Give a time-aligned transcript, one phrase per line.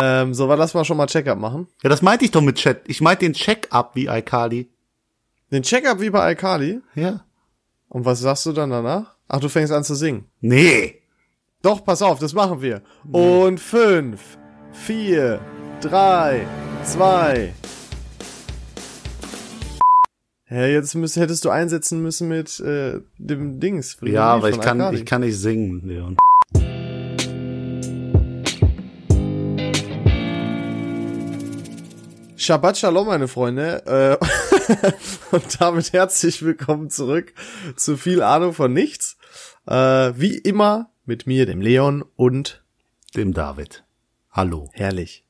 [0.00, 1.68] Ähm, so, war lass mal schon mal Check-up machen.
[1.82, 2.82] Ja, das meinte ich doch mit Chat.
[2.86, 4.70] Ich meinte den Check-up wie Alkali.
[5.50, 6.80] Den Check-up wie bei Alkali?
[6.94, 7.24] Ja.
[7.88, 9.16] Und was sagst du dann danach?
[9.28, 10.24] Ach, du fängst an zu singen.
[10.40, 11.02] Nee.
[11.60, 12.82] Doch, pass auf, das machen wir.
[13.10, 14.38] Und fünf,
[14.72, 15.40] vier,
[15.80, 16.46] drei,
[16.84, 17.52] zwei.
[20.48, 23.96] Ja, jetzt müsst, hättest du einsetzen müssen mit äh, dem Dings.
[24.02, 26.16] Ja, aber ich kann, ich kann nicht singen, Leon.
[32.42, 34.18] Shabbat Shalom, meine Freunde.
[34.20, 34.86] Äh,
[35.30, 37.34] und damit herzlich willkommen zurück
[37.76, 39.16] zu viel Ahnung von nichts.
[39.64, 42.64] Äh, wie immer mit mir, dem Leon und
[43.14, 43.84] Dem David.
[44.32, 44.70] Hallo.
[44.72, 45.24] herrlich.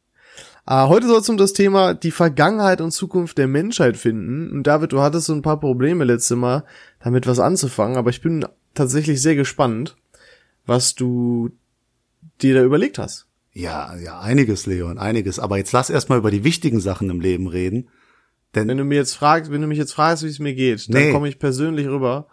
[0.67, 4.51] Äh, heute soll es um das Thema die Vergangenheit und Zukunft der Menschheit finden.
[4.51, 6.65] Und David, du hattest so ein paar Probleme letztes Mal,
[7.05, 9.97] damit was anzufangen, aber ich bin tatsächlich sehr gespannt,
[10.65, 11.51] was du
[12.41, 13.27] dir da überlegt hast.
[13.53, 15.39] Ja, ja, einiges, Leon, einiges.
[15.39, 17.89] Aber jetzt lass erstmal über die wichtigen Sachen im Leben reden.
[18.55, 20.93] Denn, Wenn du mir jetzt fragst, wenn du mich jetzt fragst, wie es mir geht,
[20.93, 21.13] dann Nee.
[21.13, 22.27] komme ich persönlich rüber.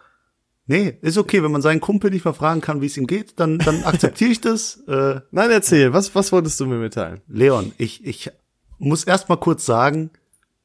[0.66, 3.40] nee, ist okay, wenn man seinen Kumpel nicht mal fragen kann, wie es ihm geht,
[3.40, 4.82] dann, dann akzeptiere ich das.
[4.86, 7.20] Äh, Nein, erzähl, was, was wolltest du mir mitteilen?
[7.26, 8.30] Leon, ich, ich
[8.78, 10.10] muss erst mal kurz sagen,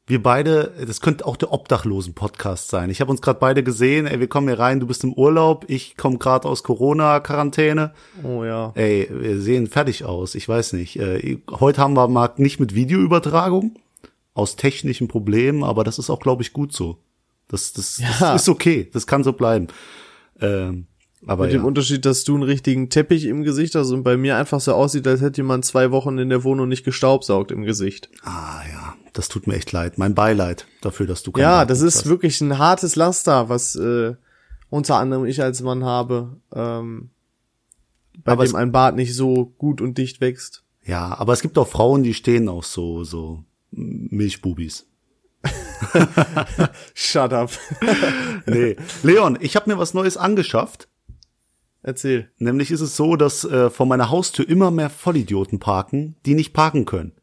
[0.08, 2.90] wir beide, das könnte auch der Obdachlosen-Podcast sein.
[2.92, 5.66] Ich habe uns gerade beide gesehen, ey, wir kommen hier rein, du bist im Urlaub,
[5.68, 7.92] ich komme gerade aus Corona-Quarantäne.
[8.24, 8.72] Oh ja.
[8.76, 11.00] Ey, wir sehen fertig aus, ich weiß nicht.
[11.00, 13.76] Äh, heute haben wir mal nicht mit Videoübertragung,
[14.36, 16.98] aus technischen Problemen, aber das ist auch, glaube ich, gut so.
[17.48, 18.08] Das, das, Ja.
[18.20, 19.68] das ist okay, das kann so bleiben.
[20.40, 20.86] Ähm,
[21.26, 21.60] aber Mit ja.
[21.60, 24.74] dem Unterschied, dass du einen richtigen Teppich im Gesicht hast und bei mir einfach so
[24.76, 28.10] aussieht, als hätte jemand zwei Wochen in der Wohnung nicht gestaubsaugt im Gesicht.
[28.24, 29.98] ah ja, das tut mir echt leid.
[29.98, 32.06] Mein Beileid dafür, dass du keinen Ja, Nachwuchs das ist hast.
[32.08, 34.14] wirklich ein hartes Laster, was äh,
[34.70, 37.10] unter anderem ich als Mann habe, ähm,
[38.24, 40.64] bei Aber dem ein Bart nicht so gut und dicht wächst.
[40.84, 44.88] Ja, aber es gibt auch Frauen, die stehen auf so, so Milchbubis.
[46.94, 47.52] Shut up.
[48.48, 48.76] Nee.
[49.02, 50.88] Leon, ich habe mir was Neues angeschafft.
[51.82, 52.30] Erzähl.
[52.38, 56.54] Nämlich ist es so, dass äh, vor meiner Haustür immer mehr Vollidioten parken, die nicht
[56.54, 57.14] parken können.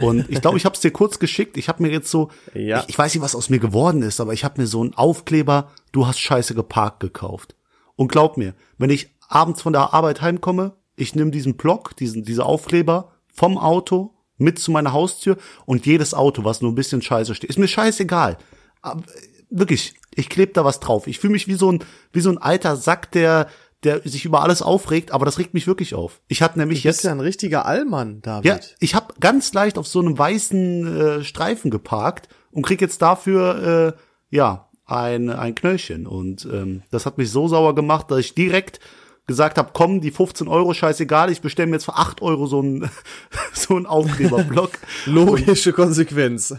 [0.00, 1.56] Und ich glaube, ich habe es dir kurz geschickt.
[1.56, 2.80] Ich habe mir jetzt so, Ja.
[2.80, 4.94] ich, ich weiß nicht, was aus mir geworden ist, aber ich habe mir so einen
[4.94, 7.54] Aufkleber, du hast scheiße geparkt gekauft.
[7.96, 12.24] Und glaub mir, wenn ich abends von der Arbeit heimkomme, ich nehme diesen Block, diesen,
[12.24, 15.36] diese Aufkleber vom Auto mit zu meiner Haustür
[15.66, 18.38] und jedes Auto, was nur ein bisschen scheiße steht, ist mir scheißegal.
[18.82, 19.04] Aber, äh,
[19.50, 21.06] wirklich, ich klebe da was drauf.
[21.06, 23.48] Ich fühle mich wie so ein, wie so ein alter Sack, der,
[23.84, 26.20] der sich über alles aufregt, aber das regt mich wirklich auf.
[26.26, 27.04] Ich hatte nämlich Du bist jetzt.
[27.04, 28.44] ja ein richtiger Allmann, David.
[28.44, 33.00] Ja, ich habe ganz leicht auf so einem weißen äh, Streifen geparkt und krieg jetzt
[33.02, 38.18] dafür äh, ja ein ein Knöllchen und ähm, das hat mich so sauer gemacht, dass
[38.18, 38.80] ich direkt
[39.26, 42.60] gesagt habe, komm, die 15 Euro, scheißegal, ich bestelle mir jetzt für 8 Euro so
[42.60, 42.90] einen
[43.52, 44.70] so einen Aufkleberblock.
[45.06, 46.56] Logische Konsequenz.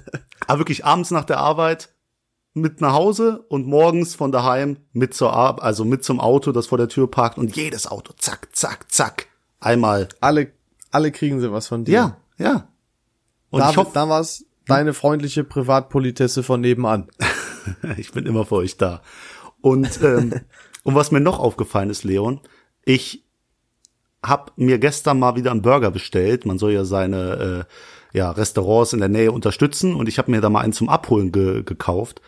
[0.48, 1.90] Aber wirklich abends nach der Arbeit
[2.54, 6.68] mit nach Hause und morgens von daheim mit zur Ar also mit zum Auto, das
[6.68, 9.28] vor der Tür parkt und jedes Auto, zack, zack, zack,
[9.60, 10.10] einmal.
[10.20, 10.52] Alle,
[10.92, 11.94] alle kriegen sie was von dir.
[11.94, 12.68] Ja, ja.
[13.50, 17.08] Und David, ich hoffe, da war's deine freundliche Privatpolitesse von nebenan.
[17.98, 19.04] Ich bin immer für euch da.
[19.62, 20.34] Und, ähm,
[20.84, 22.40] und was mir noch aufgefallen ist, Leon,
[22.84, 23.26] ich
[24.24, 26.46] habe mir gestern mal wieder einen Burger bestellt.
[26.46, 27.68] Man soll ja seine
[28.14, 30.90] äh, ja, Restaurants in der Nähe unterstützen und ich habe mir da mal einen zum
[30.90, 32.22] Abholen ge gekauft.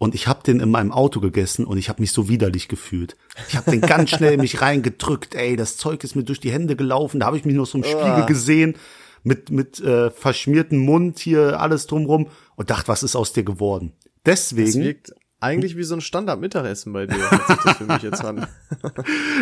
[0.00, 3.18] Und ich habe den in meinem Auto gegessen und ich habe mich so widerlich gefühlt.
[3.48, 5.34] Ich habe den ganz schnell in mich reingedrückt.
[5.34, 7.20] Ey, das Zeug ist mir durch die Hände gelaufen.
[7.20, 8.76] Da habe ich mich noch so im Spiegel gesehen
[9.24, 13.92] mit mit äh, verschmiertem Mund hier alles drumrum und dachte, was ist aus dir geworden?
[14.24, 18.02] Das Deswegen wirkt eigentlich wie so ein Standard-Mittagessen bei dir, hört sich das für mich
[18.02, 18.46] jetzt an.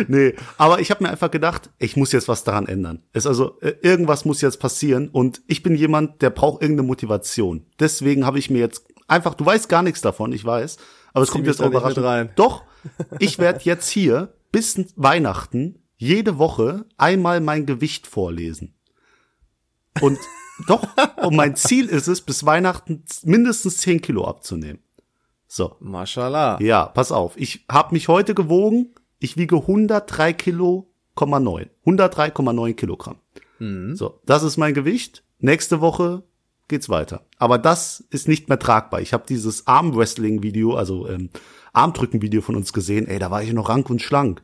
[0.07, 3.03] Nee, aber ich habe mir einfach gedacht, ich muss jetzt was daran ändern.
[3.11, 7.65] Es also äh, irgendwas muss jetzt passieren und ich bin jemand, der braucht irgendeine Motivation.
[7.79, 10.77] Deswegen habe ich mir jetzt einfach, du weißt gar nichts davon, ich weiß,
[11.13, 12.05] aber es kommt jetzt auch überraschend.
[12.05, 12.29] rein.
[12.35, 12.63] Doch,
[13.19, 18.73] ich werde jetzt hier bis Weihnachten jede Woche einmal mein Gewicht vorlesen.
[20.01, 20.17] Und
[20.67, 20.87] doch,
[21.17, 24.79] und mein Ziel ist es, bis Weihnachten mindestens 10 Kilo abzunehmen.
[25.47, 25.75] So.
[25.79, 26.59] Mashallah.
[26.61, 27.33] Ja, pass auf.
[27.35, 28.93] Ich habe mich heute gewogen.
[29.19, 31.69] Ich wiege 103 Kilo, 9.
[31.85, 33.17] 103,9 Kilogramm.
[33.59, 35.23] So, das ist mein Gewicht.
[35.39, 36.23] Nächste Woche
[36.69, 37.21] geht's weiter.
[37.37, 39.01] Aber das ist nicht mehr tragbar.
[39.01, 41.29] Ich habe dieses Armwrestling-Video, also ähm,
[41.73, 43.07] Armdrücken-Video von uns gesehen.
[43.07, 44.41] Ey, da war ich noch rank und schlank.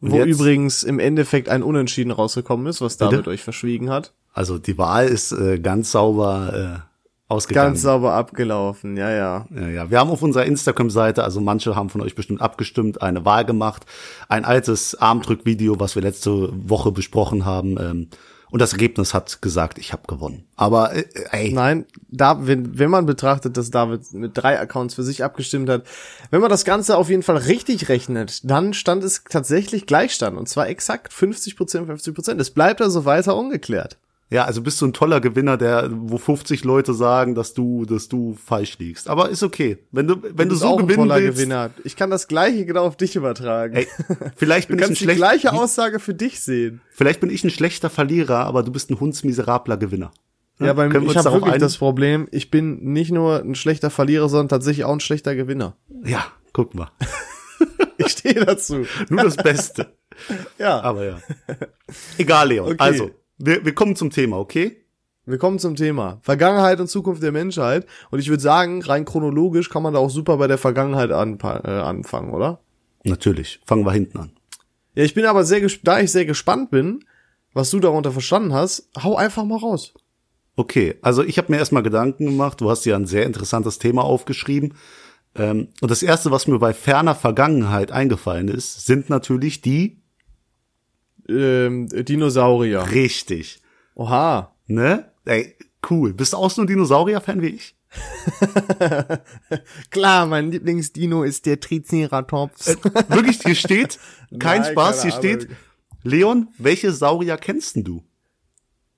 [0.00, 3.30] Und Wo jetzt- übrigens im Endeffekt ein Unentschieden rausgekommen ist, was David Bitte?
[3.30, 4.12] euch verschwiegen hat.
[4.32, 7.70] Also die Wahl ist äh, ganz sauber äh, ausgegangen.
[7.70, 9.46] Ganz sauber abgelaufen, ja, ja.
[9.54, 9.90] Ja, ja.
[9.90, 13.86] Wir haben auf unserer Instagram-Seite, also manche haben von euch bestimmt abgestimmt, eine Wahl gemacht.
[14.28, 17.76] Ein altes Armdrückvideo, was wir letzte Woche besprochen haben.
[17.80, 18.08] Ähm,
[18.50, 20.46] Und das Ergebnis hat gesagt, ich habe gewonnen.
[20.56, 21.52] Aber äh, ey.
[21.52, 25.84] Nein, da, wenn, wenn man betrachtet, dass David mit drei Accounts für sich abgestimmt hat,
[26.30, 30.38] wenn man das Ganze auf jeden Fall richtig rechnet, dann stand es tatsächlich Gleichstand.
[30.38, 32.40] Und zwar exakt 50 Prozent, 50 Prozent.
[32.40, 33.98] Es bleibt also weiter ungeklärt.
[34.30, 38.08] Ja, also bist du ein toller Gewinner, der, wo 50 Leute sagen, dass du, dass
[38.08, 39.08] du falsch liegst.
[39.08, 39.78] Aber ist okay.
[39.90, 41.38] Wenn du, wenn du, du so auch gewinnen ein toller willst.
[41.38, 41.70] Gewinner.
[41.84, 43.76] Ich kann das Gleiche genau auf dich übertragen.
[43.76, 43.88] Ey,
[44.36, 46.82] vielleicht du bin ich ein kannst die schlechter, gleiche Aussage für dich sehen.
[46.90, 50.10] vielleicht bin ich ein schlechter Verlierer, aber du bist ein hundsmiserabler Gewinner.
[50.60, 51.60] Ja, beim, Können wir ich habe wirklich einigen?
[51.60, 55.76] das Problem, ich bin nicht nur ein schlechter Verlierer, sondern tatsächlich auch ein schlechter Gewinner.
[56.04, 56.90] Ja, guck mal.
[58.00, 58.86] Ich stehe dazu.
[59.08, 59.92] Nur das Beste.
[60.56, 60.80] Ja.
[60.82, 61.20] Aber ja.
[62.16, 62.66] Egal, Leon.
[62.66, 62.76] Okay.
[62.78, 64.84] Also, wir, wir kommen zum Thema, okay?
[65.26, 67.86] Wir kommen zum Thema Vergangenheit und Zukunft der Menschheit.
[68.10, 71.64] Und ich würde sagen, rein chronologisch kann man da auch super bei der Vergangenheit anpa-
[71.66, 72.60] äh, anfangen, oder?
[73.04, 73.60] Natürlich.
[73.66, 74.30] Fangen wir hinten an.
[74.94, 77.04] Ja, ich bin aber sehr, da ich sehr gespannt bin,
[77.52, 79.92] was du darunter verstanden hast, hau einfach mal raus.
[80.56, 82.60] Okay, also ich habe mir erstmal Gedanken gemacht.
[82.60, 84.74] Du hast ja ein sehr interessantes Thema aufgeschrieben.
[85.34, 89.97] Ähm, und das erste, was mir bei ferner Vergangenheit eingefallen ist, sind natürlich die
[91.28, 92.90] Ähm, Dinosaurier.
[92.90, 93.60] richtig.
[93.94, 94.54] Oha.
[94.66, 95.10] Ne?
[95.24, 95.56] Ey,
[95.90, 96.14] cool.
[96.14, 97.74] Bist du auch so ein Dinosaurier-Fan wie ich?
[99.90, 102.76] Klar, mein Lieblingsdino ist der Triceratops.
[103.08, 103.98] Wirklich, hier steht,
[104.38, 105.48] kein Nein, Spaß, hier steht.
[106.02, 108.04] Leon, welche Saurier kennst denn du?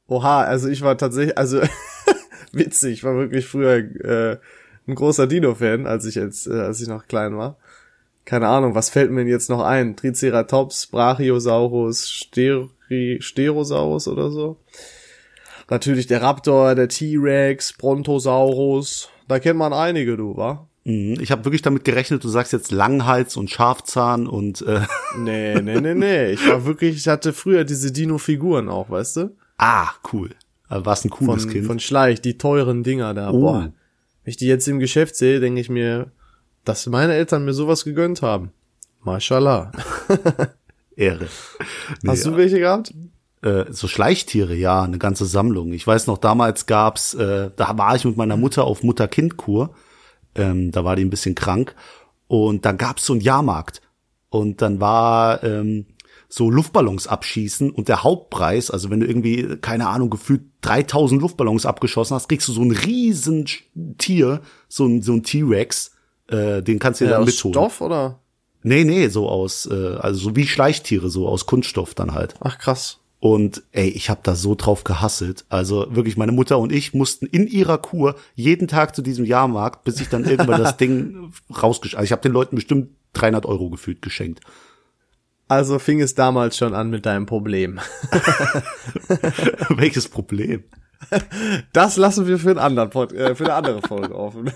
[0.07, 1.61] Oha, also ich war tatsächlich, also
[2.53, 4.39] witzig, ich war wirklich früher äh,
[4.87, 7.59] ein großer Dino-Fan, als ich jetzt, äh, als ich noch klein war.
[8.31, 9.97] Keine Ahnung, was fällt mir denn jetzt noch ein?
[9.97, 14.57] Triceratops, Brachiosaurus, Steri Sterosaurus oder so.
[15.69, 19.09] Natürlich der Raptor, der T-Rex, Brontosaurus.
[19.27, 20.69] Da kennt man einige, du, wa?
[20.85, 24.83] Mhm, Ich habe wirklich damit gerechnet, du sagst jetzt Langhals und Schafzahn und äh,
[25.19, 26.31] Nee, nee, nee, nee.
[26.31, 29.37] Ich war wirklich, ich hatte früher diese Dino-Figuren auch, weißt du?
[29.59, 30.31] ah, cool.
[30.69, 31.67] Also warst ein cooles von, Kind.
[31.67, 33.31] von Schleich, die teuren Dinger da.
[33.33, 33.41] Oh.
[33.41, 33.73] Boah.
[34.23, 36.13] Wenn ich die jetzt im Geschäft sehe, denke ich mir,
[36.65, 38.53] dass meine Eltern mir sowas gegönnt haben.
[39.03, 39.73] Mashallah.
[40.97, 41.29] Ehre.
[42.03, 42.93] Nee, Hast du welche gehabt?
[43.43, 45.73] äh, so Schleichtiere, ja, eine ganze Sammlung.
[45.73, 49.75] Ich weiß noch, damals gab's, äh, da war ich mit meiner Mutter auf Mutter-Kind-Kur.
[50.35, 51.75] Ähm, da war die ein bisschen krank.
[52.29, 53.81] Und da gab's so einen Jahrmarkt.
[54.29, 55.87] Und dann war ähm,
[56.29, 61.67] so Luftballons abschießen und der Hauptpreis, also wenn du irgendwie, keine Ahnung, gefühlt 3000 Luftballons
[61.67, 63.47] abgeschossen hast, kriegst du so ein riesen
[63.99, 65.91] Tier, so ein, so ein T-Rex,
[66.31, 67.55] äh, den kannst du dir Ja, dann aus mitholen.
[67.55, 68.21] Stoff oder?
[68.63, 72.35] Nee, nee, so aus, äh, also so wie Schleichtiere, so aus Kunststoff dann halt.
[72.41, 72.99] Ach krass.
[73.21, 75.45] Und ey, ich habe da so drauf gehasselt.
[75.51, 79.85] Also wirklich, meine Mutter und ich mussten in ihrer Kur jeden Tag zu diesem Jahrmarkt,
[79.85, 81.99] bis ich dann irgendwann das Ding rausgeschickt.
[81.99, 84.41] Also ich habe den Leuten bestimmt 300 Euro gefühlt geschenkt.
[85.49, 87.81] Also fing es damals schon an mit deinem Problem.
[89.69, 90.65] Welches Problem?
[91.73, 94.51] Das lassen wir für, einen anderen Pod äh, für eine andere Folge offen.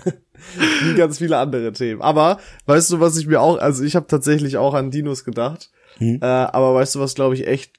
[0.83, 2.01] Wie ganz viele andere Themen.
[2.01, 5.71] Aber weißt du, was ich mir auch, also ich habe tatsächlich auch an Dinos gedacht.
[5.97, 6.19] Hm.
[6.21, 7.73] Äh, aber weißt du, was glaube ich echt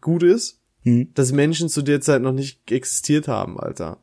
[0.00, 0.60] gut ist?
[0.82, 1.10] Hm.
[1.14, 3.98] Dass Menschen zu der Zeit noch nicht existiert haben, Alter.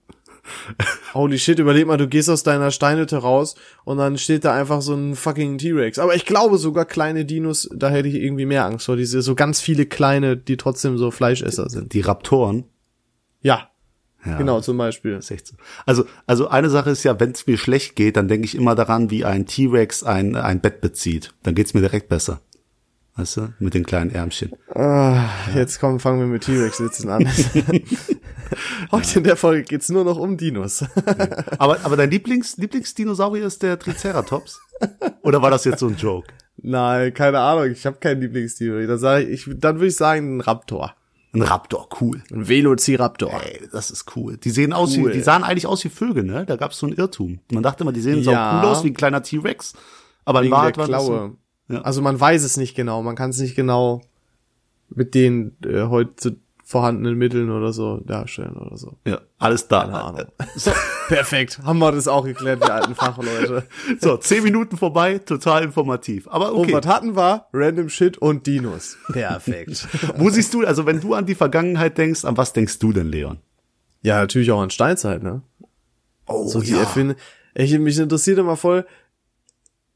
[1.14, 3.56] Holy shit, überleg mal, du gehst aus deiner Steinhütte raus
[3.86, 6.00] und dann steht da einfach so ein fucking T-Rex.
[6.00, 8.98] Aber ich glaube sogar kleine Dinos, da hätte ich irgendwie mehr Angst vor.
[8.98, 11.94] Diese so ganz viele kleine, die trotzdem so Fleischesser sind.
[11.94, 12.66] Die Raptoren.
[13.42, 13.70] Ja,
[14.26, 15.14] Ja, genau, zum Beispiel.
[15.18, 15.56] ist echt so.
[15.86, 18.76] Also, also eine Sache ist ja, wenn es mir schlecht geht, dann denke ich immer
[18.76, 21.34] daran, wie ein T-Rex ein, ein Bett bezieht.
[21.44, 22.40] Dann geht's mir direkt besser.
[23.16, 23.54] Weißt du?
[23.60, 24.52] Mit den kleinen Ärmchen.
[24.74, 27.28] Ah, Jetzt kommen, fangen wir mit T-Rex-Sitzen an.
[28.92, 30.84] Heute in der Folge geht's nur noch um Dinos.
[31.60, 34.60] Aber, aber dein Lieblings, Lieblingsdinosaurier ist der Triceratops?
[35.22, 36.28] Oder war das jetzt so ein Joke?
[36.58, 38.86] Nein, keine Ahnung, ich habe kein Lieblingsdino.
[38.88, 40.96] Dann, sag ich, ich, dann würde ich sagen ein Raptor.
[41.34, 42.22] Ein Raptor, cool.
[42.32, 43.32] Ein Velociraptor.
[43.34, 44.38] Ey, das ist cool.
[44.38, 45.10] Die sehen aus Cool.
[45.10, 46.46] wie, die sahen eigentlich aus wie Vögel, ne?
[46.46, 47.40] Da gab's so einen Irrtum.
[47.52, 48.62] Man dachte immer, die sehen Ja.
[48.62, 49.74] so cool aus wie ein kleiner T-Rex.
[50.26, 51.36] Aber in Wegen der Wahrheit war das so,
[51.70, 51.82] Ja.
[51.82, 53.02] Also man weiß es nicht genau.
[53.02, 54.02] Man kann es nicht genau
[54.90, 56.38] mit den äh, heute
[56.74, 58.98] vorhandenen Mitteln oder so darstellen oder so.
[59.06, 59.82] ja, alles da.
[59.82, 60.26] Keine Ahnung.
[61.08, 61.60] Perfekt.
[61.64, 63.64] Haben wir das auch geklärt, die alten Fachleute.
[64.00, 66.28] So, zehn Minuten vorbei, total informativ.
[66.28, 66.74] Aber Und okay.
[66.74, 67.46] was hatten wir?
[67.54, 68.98] Random Shit und Dinos.
[69.12, 69.88] Perfekt.
[70.18, 73.08] Wo siehst du, also wenn du an die Vergangenheit denkst, an was denkst du denn,
[73.08, 73.38] Leon?
[74.02, 75.44] ja, natürlich auch an Steinzeit, ne?
[76.28, 77.16] Oh, So die Erfinde.
[77.54, 78.86] Ich, mich interessiert immer voll.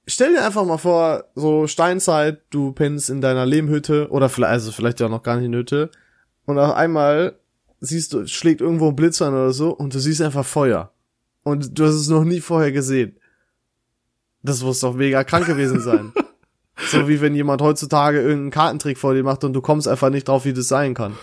[0.06, 4.72] Stell dir einfach mal vor, so Steinzeit, du pennst in deiner Lehmhütte oder vielleicht, also
[4.72, 5.90] vielleicht ja noch gar nicht in Hütte
[6.48, 7.38] und auf einmal
[7.80, 10.92] siehst du, schlägt irgendwo ein Blitz an oder so und du siehst einfach Feuer.
[11.44, 13.18] Und du hast es noch nie vorher gesehen.
[14.42, 16.14] Das muss doch mega krank gewesen sein.
[16.90, 20.28] so wie wenn jemand heutzutage irgendeinen Kartentrick vor dir macht und du kommst einfach nicht
[20.28, 21.18] drauf, wie das sein kann.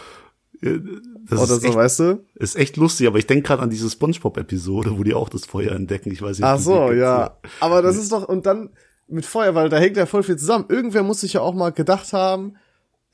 [0.60, 2.24] Das Oder ist so, echt, weißt du?
[2.34, 5.72] ist echt lustig, aber ich denke gerade an diese Spongebob-Episode, wo die auch das Feuer
[5.72, 6.12] entdecken.
[6.12, 6.46] Ich weiß nicht.
[6.46, 7.38] Ach so, ja.
[7.60, 8.70] Aber das ist doch, und dann
[9.08, 10.66] mit Feuer, weil da hängt ja voll viel zusammen.
[10.68, 12.56] Irgendwer muss sich ja auch mal gedacht haben,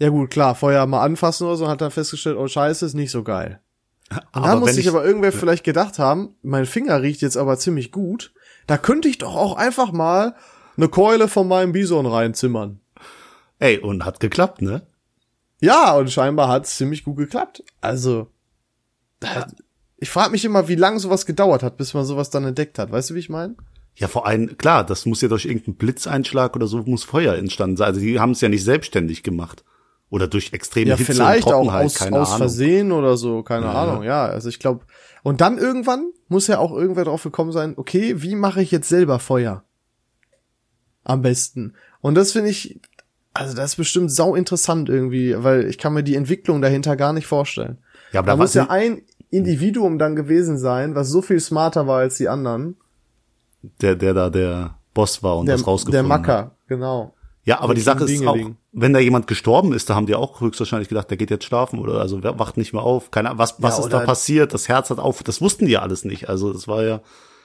[0.00, 3.10] ja gut, klar, Feuer mal anfassen oder so, hat dann festgestellt, oh scheiße, ist nicht
[3.12, 3.60] so geil.
[4.32, 7.92] Und da muss ich- aber irgendwer vielleicht gedacht haben, mein Finger riecht jetzt aber ziemlich
[7.92, 8.32] gut,
[8.66, 10.34] da könnte ich doch auch einfach mal
[10.76, 12.80] eine Keule von meinem Bison reinzimmern.
[13.58, 14.82] Ey, und hat geklappt, ne?
[15.60, 17.62] Ja, und scheinbar hat's ziemlich gut geklappt.
[17.82, 18.28] Also,
[19.98, 22.90] ich frage mich immer, wie lange sowas gedauert hat, bis man sowas dann entdeckt hat.
[22.90, 23.54] Weißt du, wie ich meine?
[23.96, 27.76] Ja, vor allem, klar, das muss ja durch irgendeinen Blitzeinschlag oder so muss Feuer entstanden
[27.76, 27.88] sein.
[27.88, 29.62] Also die haben es ja nicht selbstständig gemacht.
[30.10, 32.38] Oder durch extreme Ja, Hitze vielleicht und auch Trockenheit, aus, keine aus Ahnung.
[32.38, 33.72] Versehen oder so, keine Ja.
[33.74, 34.26] Ahnung, ja.
[34.26, 34.84] Also ich glaube,
[35.22, 38.88] und dann irgendwann muss ja auch irgendwer drauf gekommen sein, okay, wie mache ich jetzt
[38.88, 39.62] selber Feuer?
[41.04, 41.74] Am besten.
[42.00, 42.80] Und das finde ich,
[43.32, 47.12] also das ist bestimmt sau interessant irgendwie, weil ich kann mir die Entwicklung dahinter gar
[47.12, 47.78] nicht vorstellen.
[48.12, 52.00] Ja, aber Da muss ja ein Individuum dann gewesen sein, was so viel smarter war
[52.00, 52.76] als die anderen.
[53.80, 56.20] der, der da der Boss war und Der, das rausgefunden der hat.
[56.20, 57.14] Macker, genau.
[57.44, 58.36] Ja, aber die Sache ist auch.
[58.72, 61.78] Wenn da jemand gestorben ist, da haben die auch höchstwahrscheinlich gedacht, der geht jetzt schlafen
[61.78, 63.10] oder also wacht nicht mehr auf.
[63.10, 64.54] Keine was, was Ja, ist da passiert?
[64.54, 66.28] Das Herz hat auf, das wussten die ja alles nicht.
[66.28, 67.00] Also das war ja,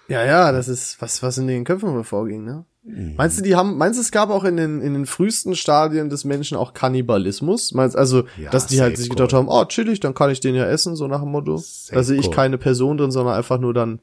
[0.08, 2.66] Ja, ja, das ist was, was in den Köpfen wohl vorging, ne?
[2.84, 3.16] Mhm.
[3.18, 6.12] Meinst du, die haben, meinst du, es gab auch in den, in den frühesten Stadien
[6.12, 7.74] des Menschen auch Kannibalismus?
[7.74, 10.54] Meinst, also, Ja, dass die halt sich gedacht haben, oh, chillig, dann kann ich den
[10.54, 11.56] ja essen, so nach dem Motto.
[11.92, 14.00] Da sehe ich keine Person drin, sondern einfach nur dann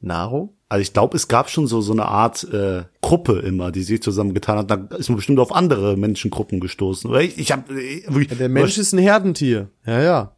[0.00, 0.54] Nahrung.
[0.70, 4.00] Also ich glaube, es gab schon so so eine Art äh, Gruppe immer, die sich
[4.02, 4.70] zusammengetan hat.
[4.70, 7.10] Da ist man bestimmt auf andere Menschengruppen gestoßen.
[7.10, 9.68] Oder ich, ich habe wirklich Der Mensch ist ein Herdentier.
[9.84, 10.36] Ja, ja.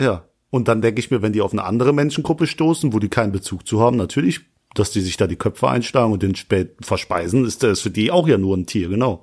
[0.00, 0.24] Ja.
[0.50, 3.30] Und dann denke ich mir, wenn die auf eine andere Menschengruppe stoßen, wo die keinen
[3.30, 4.40] Bezug zu haben, natürlich,
[4.74, 8.10] dass die sich da die Köpfe einschlagen und den spät verspeisen, ist das für die
[8.10, 9.22] auch ja nur ein Tier, genau.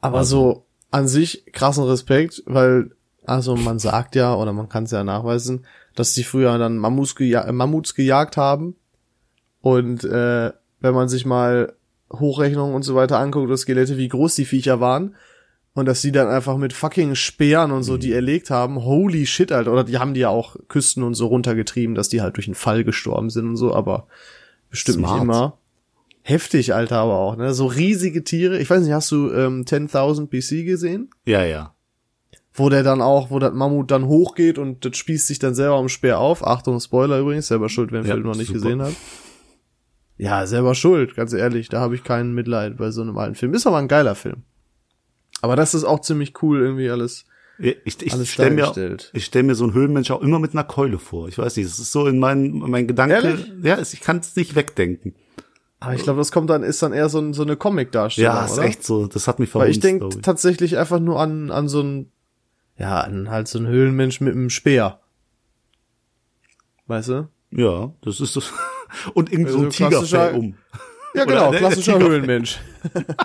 [0.00, 2.90] Aber so an sich krassen Respekt, weil,
[3.24, 7.14] also man sagt ja, oder man kann es ja nachweisen, dass die früher dann Mammuts,
[7.14, 8.74] geja äh, Mammuts gejagt haben.
[9.62, 11.72] Und äh, wenn man sich mal
[12.12, 15.14] Hochrechnungen und so weiter anguckt, oder Skelette, wie groß die Viecher waren,
[15.74, 19.50] und dass die dann einfach mit fucking Speeren und so die erlegt haben, holy shit,
[19.52, 19.72] Alter.
[19.72, 22.54] Oder die haben die ja auch Küsten und so runtergetrieben, dass die halt durch einen
[22.54, 24.06] Fall gestorben sind und so, aber
[24.68, 25.14] bestimmt Smart.
[25.14, 25.56] nicht immer.
[26.24, 27.54] Heftig, Alter, aber auch, ne?
[27.54, 28.58] So riesige Tiere.
[28.58, 31.08] Ich weiß nicht, hast du ähm, 10.000 BC gesehen?
[31.24, 31.74] Ja, ja.
[32.52, 35.76] Wo der dann auch, wo das Mammut dann hochgeht und das spießt sich dann selber
[35.76, 36.46] am Speer auf.
[36.46, 38.60] Achtung, Spoiler übrigens, selber schuld, wer den Ja, Film noch nicht super.
[38.60, 38.92] gesehen hat.
[40.18, 41.68] Ja, selber schuld, ganz ehrlich.
[41.68, 43.54] Da habe ich keinen Mitleid bei so einem alten Film.
[43.54, 44.42] Ist aber ein geiler Film.
[45.40, 47.24] Aber das ist auch ziemlich cool, irgendwie alles.
[47.58, 50.64] Ich, ich, ich stelle mir, ich stell mir so einen Höhlenmensch auch immer mit einer
[50.64, 51.28] Keule vor.
[51.28, 53.14] Ich weiß nicht, das ist so in meinen mein Gedanke.
[53.14, 53.52] Ehrlich?
[53.62, 55.14] Ja, ich kann es nicht wegdenken.
[55.80, 58.44] Aber ich glaube, das kommt dann, ist dann eher so, ein, so eine Comic-Darstellung, Ja,
[58.44, 58.62] ist oder?
[58.62, 59.06] echt so.
[59.06, 59.76] Das hat mich Weil verwundert.
[59.76, 62.12] ich denke tatsächlich einfach nur an, an so ein,
[62.78, 65.00] ja, an halt so einen Höhlenmensch mit einem Speer.
[66.86, 67.28] Weißt du?
[67.50, 68.52] Ja, das ist das.
[69.14, 70.54] Und irgendwie so ein Also Tigerfell um.
[71.14, 72.08] Ja, Oder, genau, ne, klassischer Tigerfell.
[72.10, 72.60] Höhlenmensch.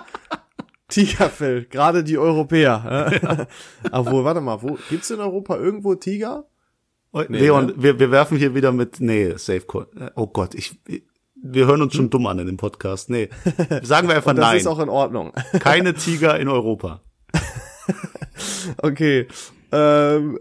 [0.90, 3.12] Tigerfell, gerade die Europäer.
[3.22, 3.48] Ja.
[3.92, 6.46] Obwohl, warte mal, wo gibt's in Europa irgendwo Tiger?
[7.12, 7.74] Oh, Nee, Leon, ne?
[7.78, 9.88] wir, wir werfen hier wieder mit, nee, Safe Call.
[10.16, 10.80] Oh Gott, ich,
[11.36, 13.10] wir hören uns schon dumm an in dem Podcast.
[13.10, 13.30] Nee,
[13.82, 14.34] sagen wir einfach?
[14.36, 14.58] Das nein.
[14.58, 15.34] ist auch in Ordnung.
[15.60, 17.02] Keine Tiger in Europa.
[18.78, 19.28] Okay.
[19.72, 20.40] Ähm,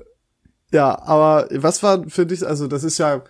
[0.73, 3.23] ja, aber was war für dich, also das ist ja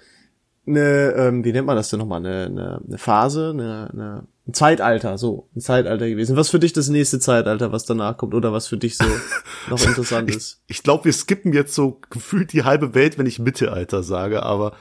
[0.67, 4.55] eine, ähm, wie nennt man das denn nochmal, eine, eine, eine Phase, eine, eine, ein
[4.55, 6.37] Zeitalter, so, ein Zeitalter gewesen.
[6.37, 9.05] Was für dich das nächste Zeitalter, was danach kommt, oder was für dich so
[9.69, 10.63] noch interessant ist?
[10.67, 14.73] Ich glaube, wir skippen jetzt so gefühlt die halbe Welt, wenn ich Mittelalter sage, aber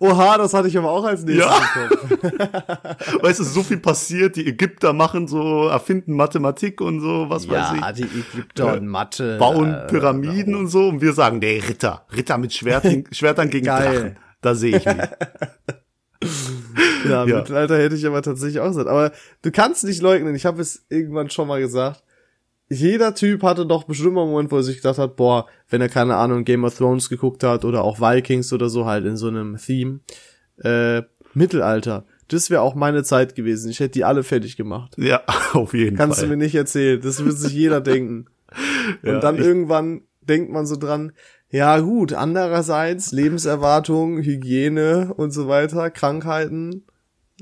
[0.00, 1.60] Oha, das hatte ich aber auch als nächstes Ja.
[1.84, 2.30] bekommen.
[3.22, 7.74] weißt du, so viel passiert, die Ägypter machen so, erfinden Mathematik und so, was weiß
[7.74, 7.80] ich.
[7.80, 9.38] Ja, die Ägypter und Mathe.
[9.38, 13.66] Bauen äh, Pyramiden und so und wir sagen, nee, Ritter, Ritter mit Schwertern, Schwertern gegen
[13.66, 13.94] Geil.
[13.94, 14.16] Drachen.
[14.40, 14.96] Da sehe ich mich.
[17.08, 17.36] Ja, Ja.
[17.38, 18.88] Mittelalter hätte ich aber tatsächlich auch gesagt.
[18.88, 22.02] Aber du kannst nicht leugnen, ich habe es irgendwann schon mal gesagt.
[22.68, 25.80] Jeder Typ hatte doch bestimmt mal einen Moment, wo er sich gedacht hat, boah, wenn
[25.80, 29.16] er keine Ahnung Game of Thrones geguckt hat oder auch Vikings oder so halt in
[29.16, 30.00] so einem Theme,
[30.62, 31.02] äh,
[31.34, 32.04] Mittelalter.
[32.28, 33.70] Das wäre auch meine Zeit gewesen.
[33.70, 34.94] Ich hätte die alle fertig gemacht.
[34.98, 36.28] Ja, auf jeden Kannst Fall.
[36.28, 37.00] du mir nicht erzählen.
[37.00, 38.26] Das wird sich jeder denken.
[39.02, 41.12] Und Ja, dann irgendwann denkt man so dran,
[41.50, 46.84] ja gut, andererseits Lebenserwartung, Hygiene und so weiter, Krankheiten.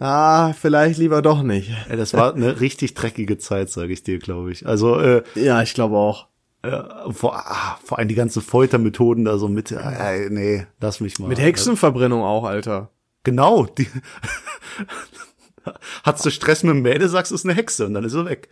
[0.01, 1.71] Ah, vielleicht lieber doch nicht.
[1.91, 4.67] Das war eine richtig dreckige Zeit, sage ich dir, glaube ich.
[4.67, 6.29] Also äh, Ja, ich glaube auch.
[6.63, 11.19] äh, vor, ah, vor allem die ganzen Foltermethoden da so mit, äh, nee, lass mich
[11.19, 11.27] mal.
[11.29, 12.91] Mit Hexenverbrennung auch, Alter.
[13.25, 13.67] Genau.
[13.67, 13.89] Die,
[16.05, 18.25] Hast du Stress mit dem Mädel, sagst du, ist eine Hexe und dann ist er
[18.25, 18.49] weg.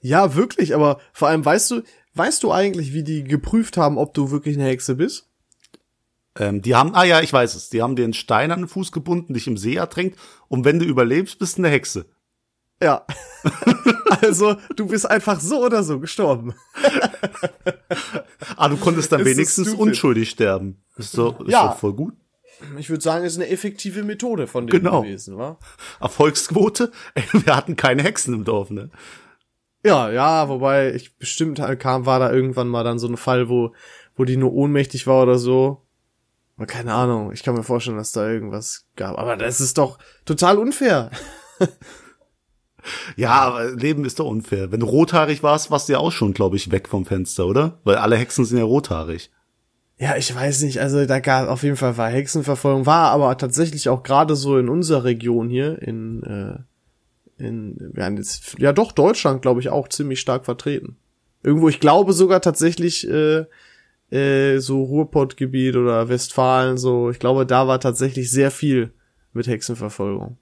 [0.00, 1.82] Ja, wirklich, aber vor allem weißt du,
[2.16, 5.28] weißt du eigentlich, wie die geprüft haben, ob du wirklich eine Hexe bist?
[6.38, 8.68] Ähm, die haben, ah ja, ich weiß es, die haben dir einen Stein an den
[8.68, 10.18] Fuß gebunden, dich im See ertränkt
[10.48, 12.06] und wenn du überlebst, bist du eine Hexe.
[12.82, 13.06] Ja.
[14.20, 16.54] also, du bist einfach so oder so gestorben.
[18.56, 20.82] ah, du konntest dann Ist wenigstens unschuldig sterben.
[20.96, 21.68] Ist doch, ist Ja.
[21.68, 22.14] doch voll gut.
[22.78, 25.02] Ich würde sagen, ist eine effektive Methode von dem Genau.
[25.02, 25.58] gewesen, wa?
[26.00, 26.90] Erfolgsquote?
[27.14, 28.90] Ey, wir hatten keine Hexen im Dorf, ne?
[29.86, 33.48] Ja, ja, wobei ich bestimmt halt kam, war da irgendwann mal dann so ein Fall,
[33.48, 33.72] wo,
[34.16, 35.82] wo die nur ohnmächtig war oder so.
[36.56, 39.16] Aber keine Ahnung, ich kann mir vorstellen, dass da irgendwas gab.
[39.16, 41.10] Aber das ist doch total unfair.
[43.16, 44.70] Ja, aber Leben ist doch unfair.
[44.70, 47.80] Wenn du rothaarig warst, warst du ja auch schon, glaube ich, weg vom Fenster, oder?
[47.82, 49.32] Weil alle Hexen sind ja rothaarig.
[49.98, 53.88] Ja, ich weiß nicht, also da gab auf jeden Fall war Hexenverfolgung, war aber tatsächlich
[53.88, 56.62] auch gerade so in unserer Region hier, in, äh,
[57.38, 60.96] in, wir haben jetzt, ja doch, Deutschland, glaube ich, auch ziemlich stark vertreten.
[61.42, 63.44] Irgendwo, ich glaube sogar tatsächlich, äh,
[64.10, 68.92] äh, so Ruhrpottgebiet oder Westfalen, so, ich glaube, da war tatsächlich sehr viel
[69.32, 70.38] mit Hexenverfolgung.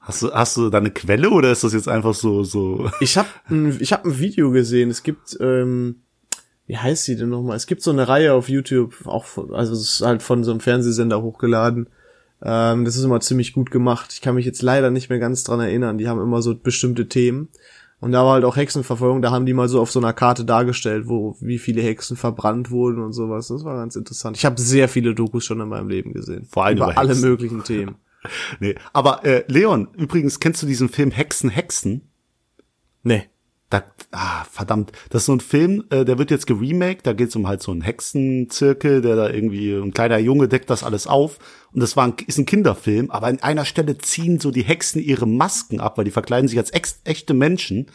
[0.00, 2.90] Hast du, hast du da eine Quelle oder ist das jetzt einfach so, so?
[3.00, 4.90] Ich habe ein, ich hab ein Video gesehen.
[4.90, 5.96] Es gibt, ähm,
[6.66, 7.56] wie heißt sie denn nochmal?
[7.56, 10.50] Es gibt so eine Reihe auf YouTube, auch von, also es ist halt von so
[10.50, 11.88] einem Fernsehsender hochgeladen.
[12.42, 14.12] Ähm, das ist immer ziemlich gut gemacht.
[14.12, 15.98] Ich kann mich jetzt leider nicht mehr ganz dran erinnern.
[15.98, 17.48] Die haben immer so bestimmte Themen.
[18.00, 19.22] Und da war halt auch Hexenverfolgung.
[19.22, 22.70] Da haben die mal so auf so einer Karte dargestellt, wo wie viele Hexen verbrannt
[22.70, 23.48] wurden und sowas.
[23.48, 24.36] Das war ganz interessant.
[24.36, 26.46] Ich habe sehr viele Dokus schon in meinem Leben gesehen.
[26.48, 27.96] Vor allem über über alle möglichen Themen.
[28.58, 28.74] Nee.
[28.92, 32.02] Aber äh, Leon, übrigens, kennst du diesen Film Hexen, Hexen?
[33.04, 33.28] Nee.
[33.70, 34.92] Da, ah, verdammt.
[35.10, 37.06] Das ist so ein Film, äh, der wird jetzt geremaked.
[37.06, 40.82] Da geht's um halt so einen Hexenzirkel, der da irgendwie, ein kleiner Junge deckt das
[40.82, 41.38] alles auf.
[41.72, 45.02] Und das war ein, ist ein Kinderfilm, aber an einer Stelle ziehen so die Hexen
[45.02, 47.86] ihre Masken ab, weil die verkleiden sich als ex echte Menschen.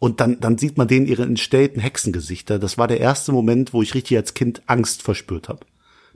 [0.00, 2.58] Und dann, dann sieht man denen ihre entstellten Hexengesichter.
[2.58, 5.60] Das war der erste Moment, wo ich richtig als Kind Angst verspürt habe.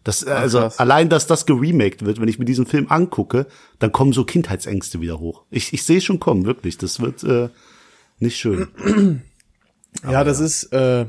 [0.05, 0.79] Das, also krass.
[0.81, 3.47] allein, dass das geremaked wird, wenn ich mir diesen Film angucke,
[3.79, 5.45] dann kommen so Kindheitsängste wieder hoch.
[5.51, 6.79] Ich, ich sehe schon kommen, wirklich.
[6.79, 7.49] Das wird äh,
[8.23, 8.69] nicht schön.
[10.11, 11.05] Ja, das ist, äh,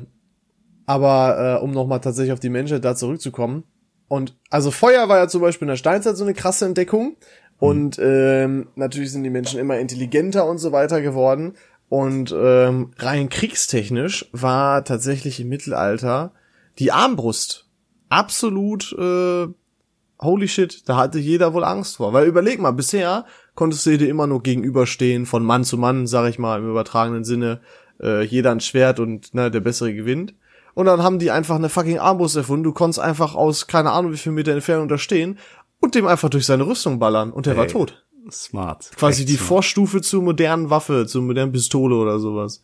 [0.86, 3.64] aber äh, um nochmal tatsächlich auf die Menschheit da zurückzukommen.
[4.10, 7.16] Und also Feuer war ja zum Beispiel in der Steinzeit so eine krasse Entdeckung.
[7.60, 11.54] Und ähm, natürlich sind die Menschen immer intelligenter und so weiter geworden.
[11.88, 16.34] Und ähm, rein kriegstechnisch war tatsächlich im Mittelalter
[16.78, 17.70] die Armbrust
[18.10, 19.48] absolut äh,
[20.22, 22.14] holy shit, da hatte jeder wohl Angst vor.
[22.14, 26.30] Weil überleg mal, bisher konntest du dir immer nur gegenüberstehen, von Mann zu Mann, sag
[26.30, 27.62] ich mal, im übertragenen Sinne,
[28.02, 30.34] äh, jeder ein Schwert und ne, der Bessere gewinnt.
[30.74, 32.64] Und dann haben die einfach eine fucking Armbrust erfunden.
[32.64, 35.38] Du konntest einfach aus keine Ahnung wie viel Meter Entfernung da stehen
[35.80, 37.72] und dem einfach durch seine Rüstung ballern und der war Ey.
[37.72, 38.04] tot.
[38.32, 38.90] Smart.
[38.96, 39.48] Quasi die smart.
[39.48, 42.64] Vorstufe zur modernen Waffe, zur modernen Pistole oder sowas.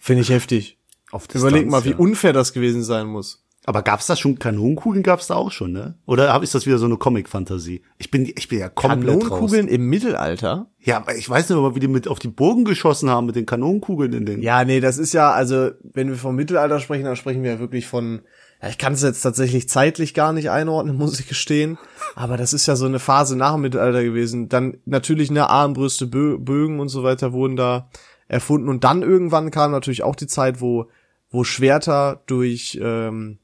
[0.00, 0.78] Finde ich heftig.
[1.12, 1.96] Auf Überleg Distanz, mal, wie ja.
[1.96, 3.45] unfair das gewesen sein muss.
[3.68, 5.02] Aber gab's da schon Kanonenkugeln?
[5.02, 5.98] Gab's da auch schon, ne?
[6.06, 7.82] Oder ist das wieder so eine Comic-Fantasie?
[7.98, 9.24] Ich bin, ich bin ja komplett raus.
[9.24, 10.70] Kanonenkugeln im Mittelalter?
[10.78, 13.34] Ja, aber ich weiß nicht mal, wie die mit auf die Burgen geschossen haben mit
[13.34, 14.40] den Kanonenkugeln in den.
[14.40, 17.58] Ja, nee, das ist ja, also, wenn wir vom Mittelalter sprechen, dann sprechen wir ja
[17.58, 18.20] wirklich von,
[18.62, 21.76] ja, ich kann es jetzt tatsächlich zeitlich gar nicht einordnen, muss ich gestehen.
[22.14, 24.48] Aber das ist ja so eine Phase nach dem Mittelalter gewesen.
[24.48, 27.90] Dann natürlich, ne, Armbrüste, Bö Bögen und so weiter wurden da
[28.28, 28.68] erfunden.
[28.68, 30.88] Und dann irgendwann kam natürlich auch die Zeit, wo,
[31.30, 33.38] wo Schwerter durch, ähm,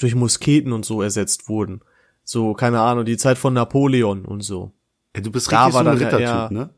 [0.00, 1.80] durch Musketen und so ersetzt wurden.
[2.24, 4.72] So, keine Ahnung, die Zeit von Napoleon und so.
[5.12, 6.70] Ey, du bist Da richtig war so ein ja Rittertyp, eher- ne?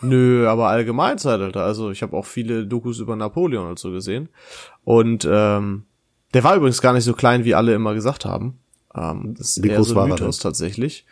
[0.00, 1.62] Nö, aber allgemein Zeitalter.
[1.64, 4.28] Also ich habe auch viele Dokus über Napoleon und so gesehen.
[4.84, 5.84] Und ähm,
[6.34, 8.58] der war übrigens gar nicht so klein, wie alle immer gesagt haben.
[8.94, 11.06] Ähm, das ist Wie eher groß so war ein Mythos tatsächlich.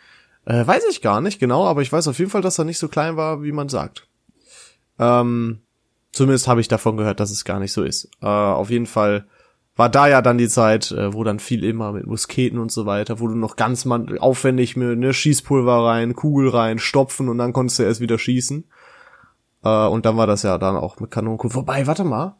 [0.45, 2.79] Äh, weiß ich gar nicht genau, aber ich weiß auf jeden Fall, dass er nicht
[2.79, 4.07] so klein war, wie man sagt.
[4.99, 5.59] Ähm,
[6.11, 8.09] zumindest habe ich davon gehört, dass es gar nicht so ist.
[8.21, 9.25] Äh, auf jeden Fall
[9.77, 12.85] war da ja dann die Zeit, äh, wo dann viel immer mit Musketen und so
[12.85, 17.37] weiter, wo du noch ganz man aufwendig mit ne, Schießpulver rein, Kugel rein, stopfen und
[17.37, 18.65] dann konntest du erst wieder schießen.
[19.63, 21.55] Äh, und dann war das ja dann auch mit Kanonenkugeln.
[21.55, 22.35] Wobei, warte mal.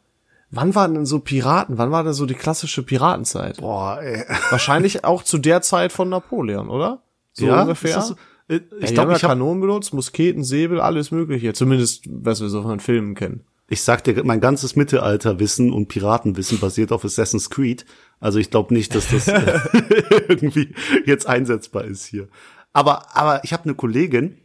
[0.50, 1.76] Wann waren denn so Piraten?
[1.78, 3.58] Wann war denn so die klassische Piratenzeit?
[3.58, 4.24] Boah, ey.
[4.50, 7.02] Wahrscheinlich auch zu der Zeit von Napoleon, oder?
[7.32, 8.00] So ja, ungefähr.
[8.00, 8.14] So?
[8.48, 11.52] Äh, Ja, Ich die glaube, ich ja habe Kanonen benutzt, Musketen, Säbel, alles mögliche.
[11.52, 13.44] Zumindest, was wir so von Filmen kennen.
[13.70, 17.84] Ich sag dir, mein ganzes Mittelalterwissen und Piratenwissen basiert auf Assassin's Creed.
[18.18, 19.60] Also ich glaube nicht, dass das äh,
[20.28, 22.28] irgendwie jetzt einsetzbar ist hier.
[22.72, 24.38] Aber, aber ich habe eine Kollegin,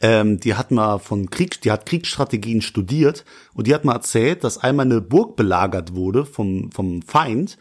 [0.00, 4.44] ähm, die hat mal von Krieg, die hat Kriegsstrategien studiert und die hat mal erzählt,
[4.44, 7.58] dass einmal eine Burg belagert wurde vom, vom Feind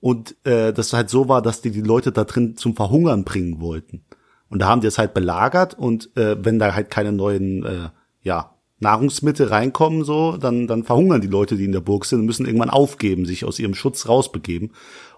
[0.00, 3.60] und äh, das halt so war, dass die die Leute da drin zum Verhungern bringen
[3.60, 4.04] wollten.
[4.48, 7.88] Und da haben die es halt belagert und äh, wenn da halt keine neuen äh,
[8.22, 12.26] ja, Nahrungsmittel reinkommen, so, dann, dann verhungern die Leute, die in der Burg sind, und
[12.26, 14.72] müssen irgendwann aufgeben, sich aus ihrem Schutz rausbegeben.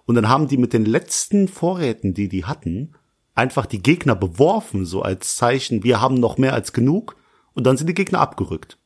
[0.07, 2.95] Und dann haben die mit den letzten Vorräten, die die hatten,
[3.35, 7.17] einfach die Gegner beworfen, so als Zeichen, wir haben noch mehr als genug.
[7.55, 8.79] Und dann sind die Gegner abgerückt.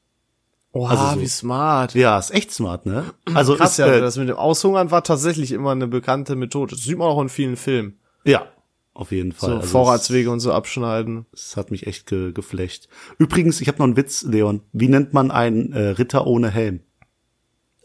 [0.72, 1.20] Oha, Also so.
[1.20, 1.94] wie smart.
[1.94, 3.04] Ja, ist echt smart, ne?
[3.34, 6.74] Also Krass, ist, ja, äh, das mit dem Aushungern war tatsächlich immer eine bekannte Methode.
[6.74, 7.98] Das sieht man auch in vielen Filmen.
[8.24, 8.46] ja,
[8.94, 9.50] auf jeden Fall.
[9.50, 11.26] So Also Vorratswege und so abschneiden.
[11.32, 12.88] Es, es hat mich echt ge geflecht.
[13.18, 14.62] Übrigens, ich habe noch einen Witz, Leon.
[14.72, 16.80] Wie nennt man einen äh, Ritter ohne Helm?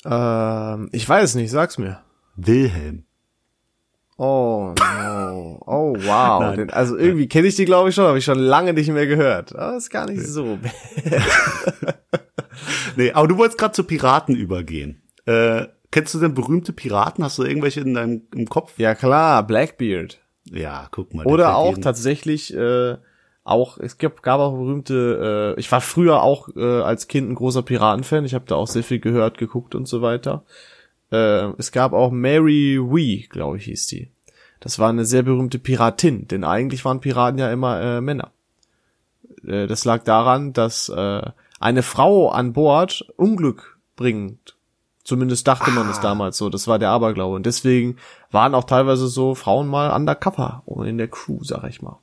[0.06, 2.00] Ähm, ich weiß nicht, sag's mir.
[2.36, 3.04] Wilhelm.
[4.17, 5.62] Oh, no.
[5.65, 6.41] Oh, wow.
[6.41, 6.72] Nein.
[6.72, 9.56] Also irgendwie kenne ich die, glaube ich, schon, habe ich schon lange nicht mehr gehört.
[9.56, 10.58] Aber ist gar nicht so.
[12.96, 15.02] Nee, aber du wolltest gerade zu Piraten übergehen.
[15.26, 17.24] Äh, kennst du denn berühmte Piraten?
[17.24, 18.74] Hast du irgendwelche in deinem im Kopf?
[18.78, 20.20] ja klar, Blackbeard.
[20.52, 21.24] Ja, guck mal.
[21.24, 22.98] der Oder auch tatsächlich äh,
[23.44, 27.36] auch es gab gab auch berühmte äh, ich war früher auch äh, als Kind ein
[27.36, 30.44] großer Piratenfan, ich habe da auch sehr viel gehört, geguckt und so weiter.
[31.12, 34.12] Äh, es gab auch Mary Wee, glaube ich, hieß die.
[34.60, 38.32] Das war eine sehr berühmte Piratin, denn eigentlich waren Piraten ja immer äh, Männer.
[39.46, 41.22] Äh, das lag daran, dass äh,
[41.60, 44.56] eine Frau an Bord Unglück bringt.
[45.04, 46.50] Zumindest dachte man es damals so.
[46.50, 47.36] Das war der Aberglaube.
[47.36, 47.96] Und deswegen
[48.32, 52.00] waren auch teilweise so Frauen mal undercover in der Crew, sag ich mal.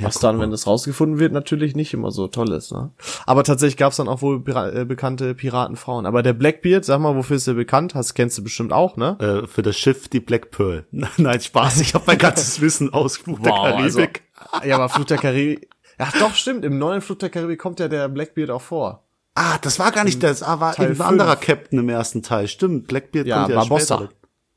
[0.00, 2.72] Was dann, wenn das rausgefunden wird, natürlich nicht immer so toll ist.
[2.72, 2.90] Ne?
[3.26, 6.06] Aber tatsächlich gab es dann auch wohl Pira äh, bekannte Piratenfrauen.
[6.06, 7.94] Aber der Blackbeard, sag mal, wofür ist der bekannt?
[7.94, 9.18] Hast kennst du bestimmt auch, ne?
[9.20, 10.86] äh, für das Schiff die Black Pearl.
[10.90, 11.80] Nein, Spaß.
[11.80, 14.22] Ich habe mein ganzes Wissen aus Fluch der also, Karibik.
[14.64, 15.68] ja, aber Flut der Karibik.
[15.98, 16.64] Ach doch, stimmt.
[16.64, 19.04] Im neuen Flut der Karibik kommt ja der Blackbeard auch vor.
[19.34, 20.42] ah, das war gar nicht das.
[20.42, 22.48] Ah, war Teil ein anderer Captain im ersten Teil.
[22.48, 23.96] Stimmt, Blackbeard Ja, kommt ja Barbossa.
[23.98, 24.12] später.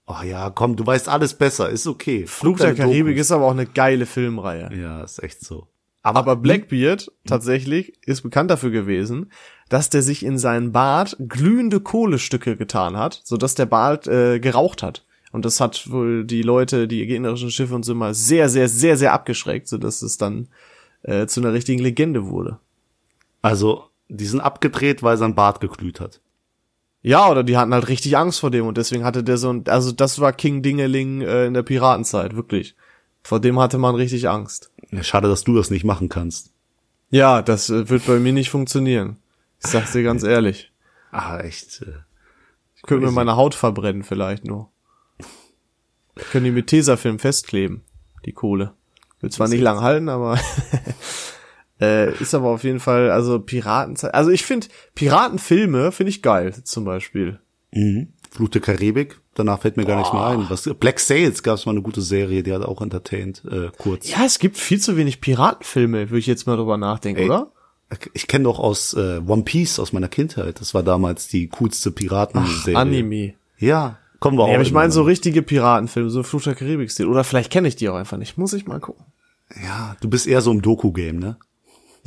[0.08, 1.70] Oh ja, komm, du weißt alles besser.
[1.70, 2.26] Ist okay.
[2.26, 3.28] Flut Guck der Karibik Dokus.
[3.28, 4.70] ist aber auch eine geile Filmreihe.
[4.74, 5.68] Ja, ist echt so.
[6.02, 9.30] Aber Blackbeard tatsächlich ist bekannt dafür gewesen,
[9.68, 14.82] dass der sich in seinen Bart glühende Kohlestücke getan hat, sodass der Bart äh, geraucht
[14.82, 15.06] hat.
[15.34, 18.96] Und das hat wohl die Leute, die gegnerischen Schiffe und so mal sehr, sehr, sehr,
[18.96, 20.48] sehr abgeschreckt, sodass es dann
[21.04, 22.60] äh, zu einer richtigen Legende wurde.
[23.42, 26.22] Also, die sind abgedreht, weil sein Bart geglüht hat.
[27.08, 29.64] Ja, oder die hatten halt richtig Angst vor dem und deswegen hatte der so ein,
[29.68, 32.76] also das war King Dingeling äh, in der Piratenzeit, wirklich.
[33.24, 34.72] Vor dem hatte man richtig Angst.
[34.92, 36.52] Ja, schade, dass du das nicht machen kannst.
[37.10, 39.18] Ja, das äh, wird bei mir nicht funktionieren.
[39.64, 40.72] Ich sag's dir ganz ehrlich.
[41.12, 41.82] Ah, echt.
[41.84, 41.94] Äh,
[42.76, 44.70] Ich könnte mir meine Haut verbrennen vielleicht nur.
[46.18, 47.84] Ich könnte die mit Tesafilm festkleben,
[48.26, 48.74] die Kohle.
[49.22, 50.38] Wird zwar nicht lang halten, aber
[51.82, 54.14] äh, ist aber auf jeden Fall, also Piratenzeit.
[54.14, 57.40] Also ich finde, Piratenfilme finde ich geil, zum Beispiel.
[57.72, 58.10] Mhm.
[58.32, 60.46] Flut der Karibik, danach fällt mir gar nicht mehr ein.
[60.50, 64.10] Was, Black Sails gab es mal eine gute Serie, die hat auch entertained, äh, kurz.
[64.10, 67.52] Ja, es gibt viel zu wenig Piratenfilme, würde ich jetzt mal drüber nachdenken, Ey, oder?
[68.14, 70.60] Ich kenne doch aus äh, One Piece aus meiner Kindheit.
[70.60, 72.78] Das war damals die coolste Piratenserie.
[72.78, 73.34] Anime.
[73.60, 74.50] Ja, kommen wir auch.
[74.50, 77.08] Ja, aber ich meine so richtige Piratenfilme, so Fluch der Karibik-Stil.
[77.08, 78.38] Oder vielleicht kenne ich die auch einfach nicht.
[78.38, 79.06] Muss ich mal gucken.
[79.64, 81.38] Ja, du bist eher so im Doku-Game, ne?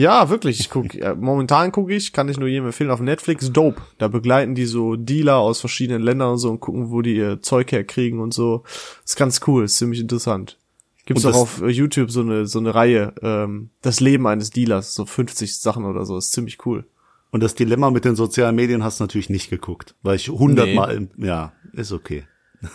[0.00, 0.60] Ja, wirklich.
[0.60, 3.80] Ich guck, äh, momentan gucke ich, kann ich nur jedem empfehlen, auf Netflix Dope.
[3.98, 7.42] Da begleiten die so Dealer aus verschiedenen Ländern und so und gucken, wo die ihr
[7.42, 8.64] Zeug herkriegen und so.
[9.04, 10.58] ist ganz cool, ist ziemlich interessant.
[11.06, 14.94] Gibt's auch auf äh, YouTube so eine so eine Reihe, ähm, das Leben eines Dealers,
[14.94, 16.86] so 50 Sachen oder so, ist ziemlich cool.
[17.30, 20.94] Und das Dilemma mit den sozialen Medien hast du natürlich nicht geguckt, weil ich hundertmal,
[20.96, 22.24] im- ja, ist okay.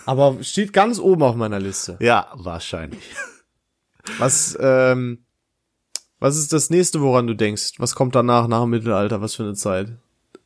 [0.06, 1.96] Aber steht ganz oben auf meiner Liste.
[2.00, 3.02] Ja, wahrscheinlich.
[4.18, 5.24] Was, ähm,
[6.18, 7.72] was ist das nächste, woran du denkst?
[7.78, 9.20] Was kommt danach, nach dem Mittelalter?
[9.20, 9.92] Was für eine Zeit?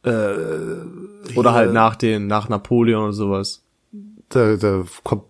[0.02, 3.62] Oder halt nach den, nach Napoleon oder sowas.
[4.30, 5.24] Da, da kommt,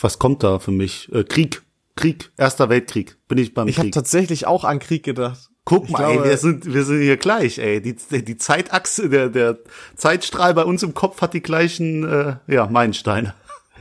[0.00, 1.12] was kommt da für mich?
[1.12, 1.62] Äh, Krieg,
[1.94, 3.16] Krieg, Erster Weltkrieg.
[3.28, 3.94] Bin ich beim Ich habe Krieg.
[3.94, 5.50] tatsächlich auch an Krieg gedacht.
[5.64, 7.80] Guck ich mal, glaube- ey, wir sind, wir sind hier gleich, ey.
[7.80, 9.58] Die, die Zeitachse, der, der
[9.96, 13.34] Zeitstrahl bei uns im Kopf hat die gleichen, äh, ja, Meilensteine.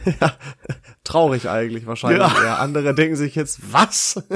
[1.03, 2.19] Traurig eigentlich wahrscheinlich.
[2.19, 2.43] Ja.
[2.43, 2.55] Ja.
[2.57, 4.21] Andere denken sich jetzt, was?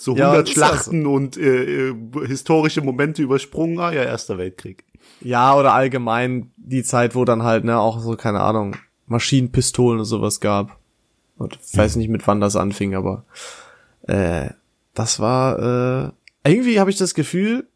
[0.00, 1.94] So Ja, 100 ist ja Schlachten und äh, äh,
[2.26, 3.78] historische Momente übersprungen.
[3.78, 4.84] Ah ja, Erster Weltkrieg.
[5.20, 8.76] ja, oder allgemein die Zeit, wo dann halt, ne, auch so, keine Ahnung,
[9.08, 10.78] Maschinenpistolen und sowas gab.
[11.36, 13.24] Und ich weiß nicht, mit wann das anfing, aber
[14.06, 14.48] äh,
[14.94, 17.66] das war, äh, irgendwie habe ich das Gefühl,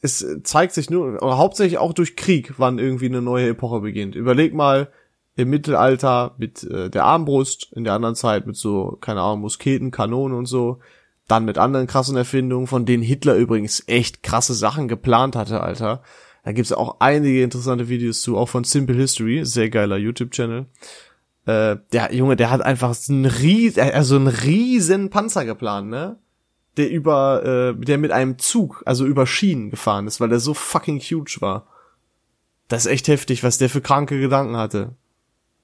[0.00, 4.14] es zeigt sich nur, oder hauptsächlich auch durch Krieg, wann irgendwie eine neue Epoche beginnt.
[4.14, 4.88] Überleg mal,
[5.36, 9.90] im Mittelalter mit äh, der Armbrust, in der anderen Zeit mit so, keine Ahnung, Musketen,
[9.90, 10.80] Kanonen und so,
[11.30, 16.02] dann mit anderen krassen Erfindungen, von denen Hitler übrigens echt krasse Sachen geplant hatte, Alter.
[16.44, 20.66] Da gibt's auch einige interessante Videos zu, auch von Simple History, sehr geiler YouTube-Channel.
[21.46, 26.18] Äh, der Junge, der hat einfach so einen riesen, also einen riesen Panzer geplant, ne?
[26.76, 30.54] Der über, äh, der mit einem Zug, also über Schienen gefahren ist, weil der so
[30.54, 31.66] fucking huge war.
[32.68, 34.94] Das ist echt heftig, was der für kranke Gedanken hatte.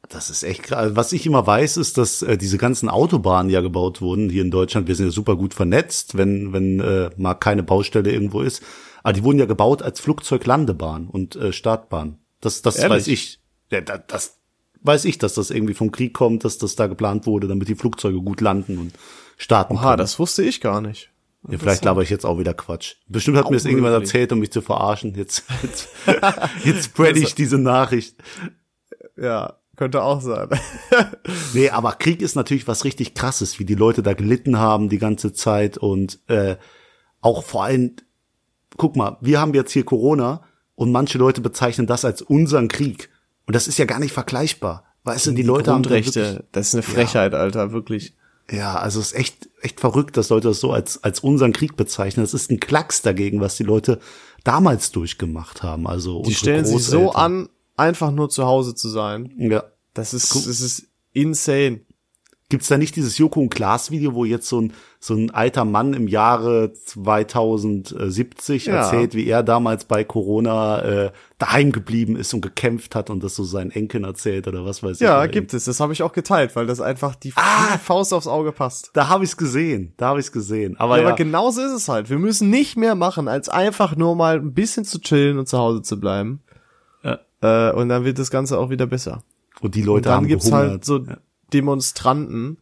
[0.08, 0.92] Das ist echt krass.
[0.94, 4.50] Was ich immer weiß, ist, dass äh, diese ganzen Autobahnen ja gebaut wurden hier in
[4.50, 4.88] Deutschland.
[4.88, 8.62] Wir sind ja super gut vernetzt, wenn wenn äh, mal keine Baustelle irgendwo ist.
[9.02, 12.18] Aber die wurden ja gebaut als Flugzeuglandebahn und äh, Startbahn.
[12.40, 12.90] Das das Ehrlich?
[12.90, 13.40] weiß ich.
[13.70, 14.38] Ja, das, das
[14.82, 17.74] weiß ich, dass das irgendwie vom Krieg kommt, dass das da geplant wurde, damit die
[17.74, 18.92] Flugzeuge gut landen und
[19.36, 19.98] starten Oha, können.
[19.98, 21.10] das wusste ich gar nicht.
[21.48, 22.94] ja, vielleicht laber ich jetzt auch wieder Quatsch.
[23.08, 25.14] Bestimmt hat mir das irgendjemand erzählt, um mich zu verarschen.
[25.16, 25.88] Jetzt jetzt,
[26.64, 28.16] jetzt spread ich diese Nachricht.
[29.16, 30.48] Ja, könnte auch sein.
[31.54, 34.98] Nee, aber Krieg ist natürlich was richtig krasses, wie die Leute da gelitten haben die
[34.98, 36.56] ganze Zeit und äh,
[37.20, 37.96] auch vor allem,
[38.76, 40.42] guck mal, wir haben jetzt hier Corona
[40.74, 43.10] und manche Leute bezeichnen das als unseren Krieg.
[43.46, 44.84] Und das ist ja gar nicht vergleichbar.
[45.04, 46.12] Weißt du, die Leute haben wirklich,
[46.52, 48.14] das ist eine Frechheit, Alter, wirklich.
[48.50, 51.76] ja, also es ist echt, echt verrückt, dass Leute das so als, als unseren Krieg
[51.76, 52.24] bezeichnen.
[52.24, 54.00] Das ist ein Klacks dagegen, was die Leute
[54.44, 55.86] damals durchgemacht haben.
[55.86, 59.32] Also Die stellen sich so an, einfach nur zu Hause zu sein.
[59.38, 59.64] Ja.
[59.94, 61.80] Das ist, das ist insane.
[62.48, 65.64] Gibt's da nicht dieses Joko und Klaas Video, wo jetzt so ein, so ein alter
[65.64, 68.76] Mann im Jahre 2070 Ja.
[68.76, 73.34] erzählt, wie er damals bei Corona äh, daheim geblieben ist und gekämpft hat und das
[73.34, 75.00] so seinen Enkeln erzählt oder was weiß ich.
[75.00, 75.64] Ja, gibt es.
[75.64, 77.78] Das habe ich auch geteilt, weil das einfach die, Ah!
[77.78, 78.90] Faust aufs Auge passt.
[78.94, 80.76] Da habe ich's gesehen, da habe ich's gesehen.
[80.78, 82.10] Aber Ja, ja, aber genauso ist es halt.
[82.10, 85.58] Wir müssen nicht mehr machen, als einfach nur mal ein bisschen zu chillen und zu
[85.58, 86.42] Hause zu bleiben.
[87.46, 89.22] Äh, und dann wird das Ganze auch wieder besser.
[89.60, 90.70] und die Und Leute dann haben gibt's gehungert.
[90.70, 91.00] halt so
[91.52, 92.58] Demonstranten,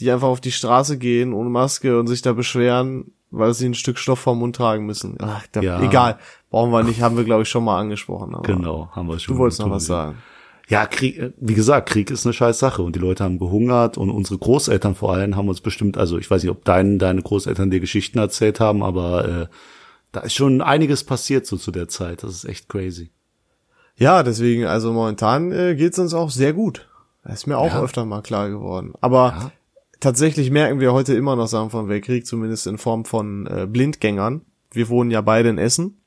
[0.00, 3.74] die einfach auf die Straße gehen ohne Maske und sich da beschweren, weil sie ein
[3.74, 5.16] Stück Stoff vom Mund tragen müssen.
[5.20, 5.82] Ach, da, Ja.
[5.82, 6.18] egal.
[6.50, 8.36] Brauchen wir nicht, haben wir glaube ich schon mal angesprochen.
[8.42, 9.34] Genau, haben wir schon.
[9.34, 10.18] Du wolltest noch was sagen.
[10.68, 13.98] Ja, Krieg, äh, wie gesagt, Krieg ist eine scheiß Sache und die Leute haben gehungert
[13.98, 17.20] und unsere Großeltern vor allem haben uns bestimmt, also ich weiß nicht, ob dein, deine
[17.22, 19.46] Großeltern dir Geschichten erzählt haben, aber äh,
[20.12, 22.22] da ist schon einiges passiert so zu der Zeit.
[22.22, 23.10] Das ist echt crazy.
[23.96, 26.88] Ja, deswegen, also momentan äh, geht's uns auch sehr gut.
[27.24, 27.82] Das ist mir auch Ja.
[27.82, 28.92] öfter mal klar geworden.
[29.00, 29.52] Aber Ja.
[30.00, 34.42] tatsächlich merken wir heute immer noch Sachen vom Weltkrieg, zumindest in Form von äh, Blindgängern.
[34.72, 36.00] Wir wohnen ja beide in Essen.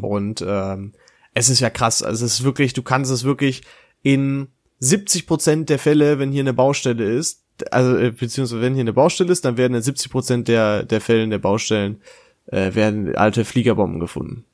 [0.00, 0.92] Und ähm,
[1.34, 2.02] es ist ja krass.
[2.02, 3.62] Also es ist wirklich, du kannst es wirklich
[4.02, 4.48] in
[4.78, 8.92] 70 Prozent der Fälle, wenn hier eine Baustelle ist, also äh, beziehungsweise wenn hier eine
[8.92, 12.00] Baustelle ist, dann werden in 70 Prozent der, der Fällen der Baustellen
[12.46, 14.44] äh, werden alte Fliegerbomben gefunden.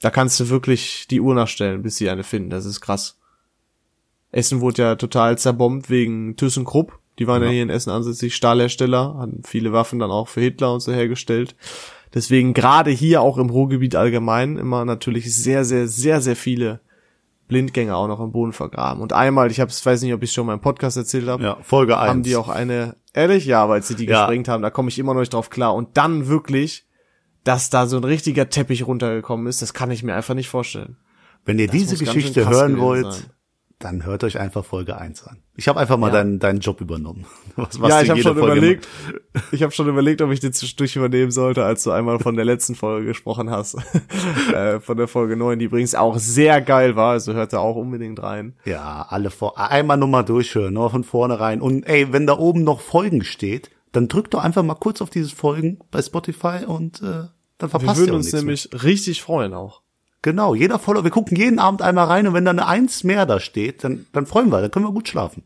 [0.00, 2.50] Da kannst du wirklich die Uhr nachstellen, bis sie eine finden.
[2.50, 3.18] Das ist krass.
[4.30, 6.98] Essen wurde ja total zerbombt wegen ThyssenKrupp.
[7.18, 7.48] Die waren ja.
[7.48, 7.54] Ja.
[7.54, 11.56] hier in Essen ansässig Stahlhersteller, hatten viele Waffen dann auch für Hitler und so hergestellt.
[12.14, 16.80] Deswegen gerade hier auch im Ruhrgebiet allgemein immer natürlich sehr, sehr, sehr, sehr viele
[17.48, 19.02] Blindgänger auch noch im Boden vergraben.
[19.02, 21.56] Und einmal, ich hab's, weiß nicht, ob ich schon mal im Podcast erzählt habe, Ja,
[21.62, 22.08] Folge 1.
[22.08, 24.20] haben die auch eine, ehrlich, ja, weil sie die Ja.
[24.20, 25.74] gesprengt haben, da komme ich immer noch nicht drauf klar.
[25.74, 26.86] Und dann wirklich,
[27.48, 30.98] dass da so ein richtiger Teppich runtergekommen ist, das kann ich mir einfach nicht vorstellen.
[31.46, 33.30] Wenn ihr Das diese Geschichte hören wollt, sein.
[33.78, 35.38] dann hört euch einfach Folge 1 an.
[35.56, 36.12] Ich habe einfach mal Ja.
[36.12, 37.24] deinen, deinen Job übernommen.
[37.56, 38.86] Was, was ja, ich habe schon Folge überlegt,
[39.50, 42.44] ich habe schon überlegt, ob ich den zwischendurch übernehmen sollte, als du einmal von der
[42.44, 43.78] letzten Folge gesprochen hast.
[44.52, 47.76] äh, von der Folge 9, die übrigens auch sehr geil war, also hört da auch
[47.76, 48.56] unbedingt rein.
[48.66, 51.62] Ja, alle vor, einmal nochmal durchhören, nur von vorne rein.
[51.62, 55.08] Und ey, wenn da oben noch Folgen steht, dann drückt doch einfach mal kurz auf
[55.08, 57.24] dieses Folgen bei Spotify und äh,
[57.58, 58.42] dann Wir verpasst würden ihr auch uns nichts mehr.
[58.42, 59.82] nämlich richtig freuen auch.
[60.22, 63.24] Genau, jeder Follower, wir gucken jeden Abend einmal rein und wenn da eine Eins mehr
[63.26, 65.44] da steht, dann, dann freuen wir, dann können wir gut schlafen.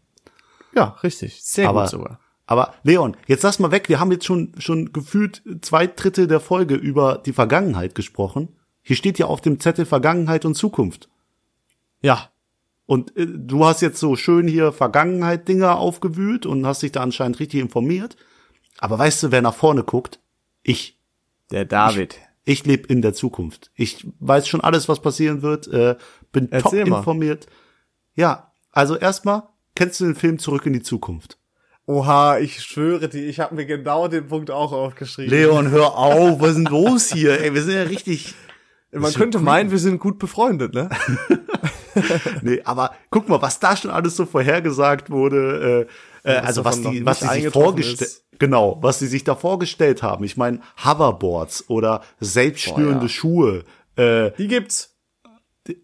[0.74, 1.42] Ja, richtig.
[1.42, 2.20] Sehr aber, gut sogar.
[2.46, 6.40] aber Leon, jetzt lass mal weg, wir haben jetzt schon, schon gefühlt zwei Drittel der
[6.40, 8.56] Folge über die Vergangenheit gesprochen.
[8.80, 11.10] Hier steht ja auf dem Zettel Vergangenheit und Zukunft.
[12.00, 12.30] Ja,
[12.86, 17.38] Und äh, du hast jetzt so schön hier Vergangenheit-Dinger aufgewühlt und hast dich da anscheinend
[17.40, 18.16] richtig informiert.
[18.78, 20.18] Aber weißt du, wer nach vorne guckt?
[20.62, 20.98] Ich.
[21.52, 22.18] Der David.
[22.44, 23.70] Ich lebe in der Zukunft.
[23.76, 25.68] Ich weiß schon alles, was passieren wird.
[25.68, 25.96] Äh,
[26.32, 26.98] bin top Erzähl mal.
[26.98, 27.46] informiert.
[28.14, 31.38] Ja, also erstmal, kennst du den Film Zurück in die Zukunft?
[31.86, 35.30] Oha, ich schwöre dir, ich habe mir genau den Punkt auch aufgeschrieben.
[35.30, 37.40] Leon, hör auf, was ist denn los hier?
[37.40, 38.34] Ey, wir sind ja richtig.
[38.92, 40.90] Man könnte meinen, wir sind gut befreundet, ne?
[42.40, 46.80] Nee, aber guck mal, was da schon alles so vorhergesagt wurde, äh, äh, also was
[46.80, 50.24] die, was die sich vorgestellt, genau, was sie sich da vorgestellt haben.
[50.24, 53.08] Ich meine, Hoverboards oder selbstschnürende Boah, ja.
[53.08, 53.64] Schuhe,
[53.96, 54.96] äh, Die gibt's.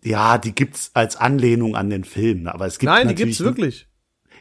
[0.02, 3.86] ja, die gibt's als Anlehnung an den Film, aber es gibt Nein, die gibt's wirklich.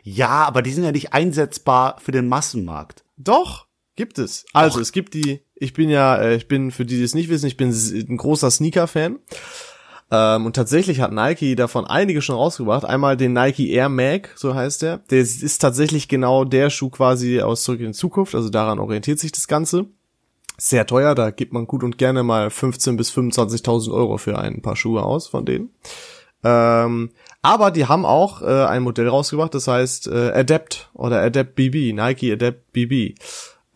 [0.03, 3.03] Ja, aber die sind ja nicht einsetzbar für den Massenmarkt.
[3.17, 4.45] Doch, gibt es.
[4.53, 7.29] Also, es gibt die, ich bin ja, äh, ich bin, für die, die es nicht
[7.29, 9.19] wissen, ich bin ein großer Sneaker-Fan.
[10.09, 12.85] Ähm, und tatsächlich hat Nike davon einige schon rausgebracht.
[12.85, 14.99] Einmal den Nike Air Mag, so heißt der.
[15.09, 18.33] Der ist tatsächlich genau der Schuh quasi aus Zurück in Zukunft.
[18.33, 19.85] Also daran orientiert sich das Ganze.
[20.57, 24.61] Sehr teuer, da gibt man gut und gerne mal 15.000 bis 25.000 Euro für ein
[24.61, 25.69] paar Schuhe aus von denen.
[26.43, 31.55] Ähm, Aber die haben auch äh, ein Modell rausgebracht, das heißt äh, Adapt oder Adapt
[31.55, 33.19] BB, Nike Adapt BB,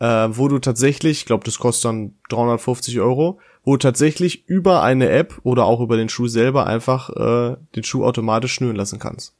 [0.00, 4.82] äh, wo du tatsächlich, ich glaube, das kostet dann 350 Euro, wo du tatsächlich über
[4.82, 8.98] eine App oder auch über den Schuh selber einfach äh, den Schuh automatisch schnüren lassen
[8.98, 9.34] kannst.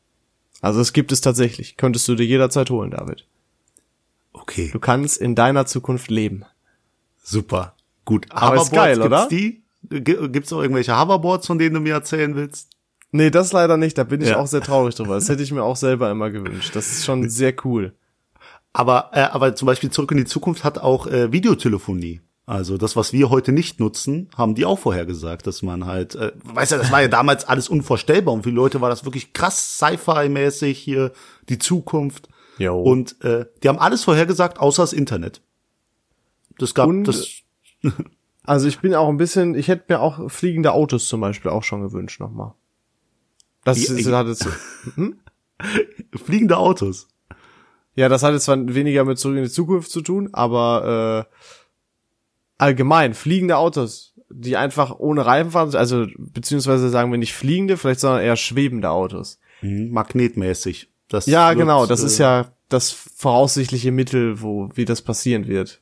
[0.60, 1.76] Also es gibt es tatsächlich.
[1.76, 3.26] Könntest du dir jederzeit holen, David.
[4.32, 4.70] Okay.
[4.72, 6.44] Du kannst in deiner Zukunft leben.
[7.22, 7.74] Super.
[8.04, 8.26] Gut.
[8.30, 9.28] Aber ist geil, gibt's oder?
[9.28, 9.62] die?
[9.90, 12.70] Gibt's auch irgendwelche Hoverboards, von denen du mir erzählen willst?
[13.10, 13.98] Nee, das leider nicht.
[13.98, 14.38] Da bin ich Ja.
[14.38, 15.14] auch sehr traurig drüber.
[15.16, 16.74] Das hätte ich mir auch selber immer gewünscht.
[16.74, 17.92] Das ist schon sehr cool.
[18.72, 22.20] Aber, äh, aber zum Beispiel Zurück in die Zukunft hat auch äh, Videotelefonie.
[22.44, 26.16] Also das, was wir heute nicht nutzen, haben die auch vorher gesagt, dass man halt,
[26.16, 29.04] äh, weißt du, das war ja damals alles unvorstellbar und für die Leute war das
[29.04, 31.12] wirklich krass Sci-Fi-mäßig hier,
[31.48, 32.28] die Zukunft.
[32.58, 32.80] Jo.
[32.82, 35.40] Und äh, die haben alles vorhergesagt, außer das Internet.
[36.58, 37.28] Das gab Und- das.
[38.44, 41.62] Also ich bin auch ein bisschen, ich hätte mir auch fliegende Autos zum Beispiel auch
[41.62, 42.54] schon gewünscht nochmal.
[43.62, 44.48] Das Ja, ist, hat jetzt,
[46.24, 47.06] Fliegende Autos.
[47.94, 51.34] ja, das hat jetzt zwar weniger mit zurück in die Zukunft zu tun, aber äh,
[52.62, 58.00] allgemein fliegende Autos, die einfach ohne Reifen fahren, also beziehungsweise sagen wir nicht fliegende, vielleicht
[58.00, 59.38] sondern eher schwebende Autos.
[59.60, 60.88] Mhm, Magnetmäßig.
[61.08, 65.46] Das Ja, wird, genau, das äh, ist ja das voraussichtliche Mittel, wo wie das passieren
[65.46, 65.80] wird.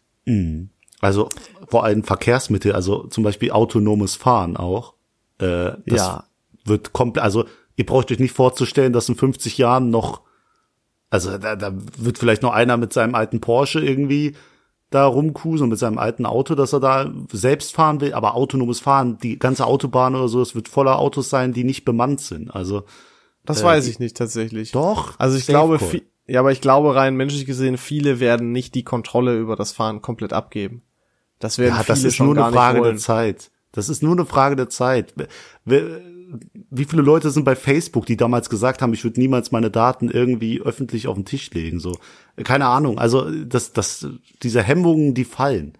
[1.00, 1.28] Also
[1.68, 4.94] vor allem Verkehrsmittel, also zum Beispiel autonomes Fahren auch.
[5.38, 6.24] Äh, das Ja.
[6.64, 7.44] wird komplett, also
[7.76, 10.20] ihr braucht euch nicht vorzustellen, dass in 50 Jahren noch,
[11.08, 14.34] also da, da wird vielleicht noch einer mit seinem alten Porsche irgendwie
[14.90, 18.81] da rumcruisen und mit seinem alten Auto, dass er da selbst fahren will, aber autonomes
[18.81, 22.50] Fahren, die ganze Autobahn oder so, es wird voller Autos sein, die nicht bemannt sind.
[22.55, 22.83] Also
[23.46, 24.72] Das Äh, weiß ich nicht tatsächlich.
[24.72, 25.79] Doch, Also ich glaube,
[26.26, 30.03] ja, aber ich glaube rein menschlich gesehen, viele werden nicht die Kontrolle über das Fahren
[30.03, 30.83] komplett abgeben.
[31.38, 32.96] Das werden Ja, viele das ist schon nur eine Frage der.
[32.96, 33.50] Zeit.
[33.72, 35.14] Das ist nur eine Frage der Zeit.
[36.70, 40.10] Wie viele Leute sind bei Facebook, die damals gesagt haben, ich würde niemals meine Daten
[40.10, 41.80] irgendwie öffentlich auf den Tisch legen?
[41.80, 41.98] So,
[42.44, 42.98] keine Ahnung.
[42.98, 44.06] Also, das, das,
[44.42, 45.74] diese Hemmungen, die fallen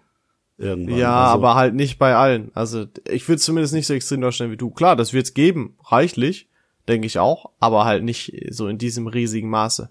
[0.61, 0.97] irgendwann.
[0.97, 2.51] Ja, also, aber halt nicht bei allen.
[2.53, 4.69] Also ich würde zumindest nicht so extrem darstellen wie du.
[4.69, 6.47] Klar, das wird's geben, reichlich,
[6.87, 9.89] denke ich auch, aber halt nicht so in diesem riesigen Maße.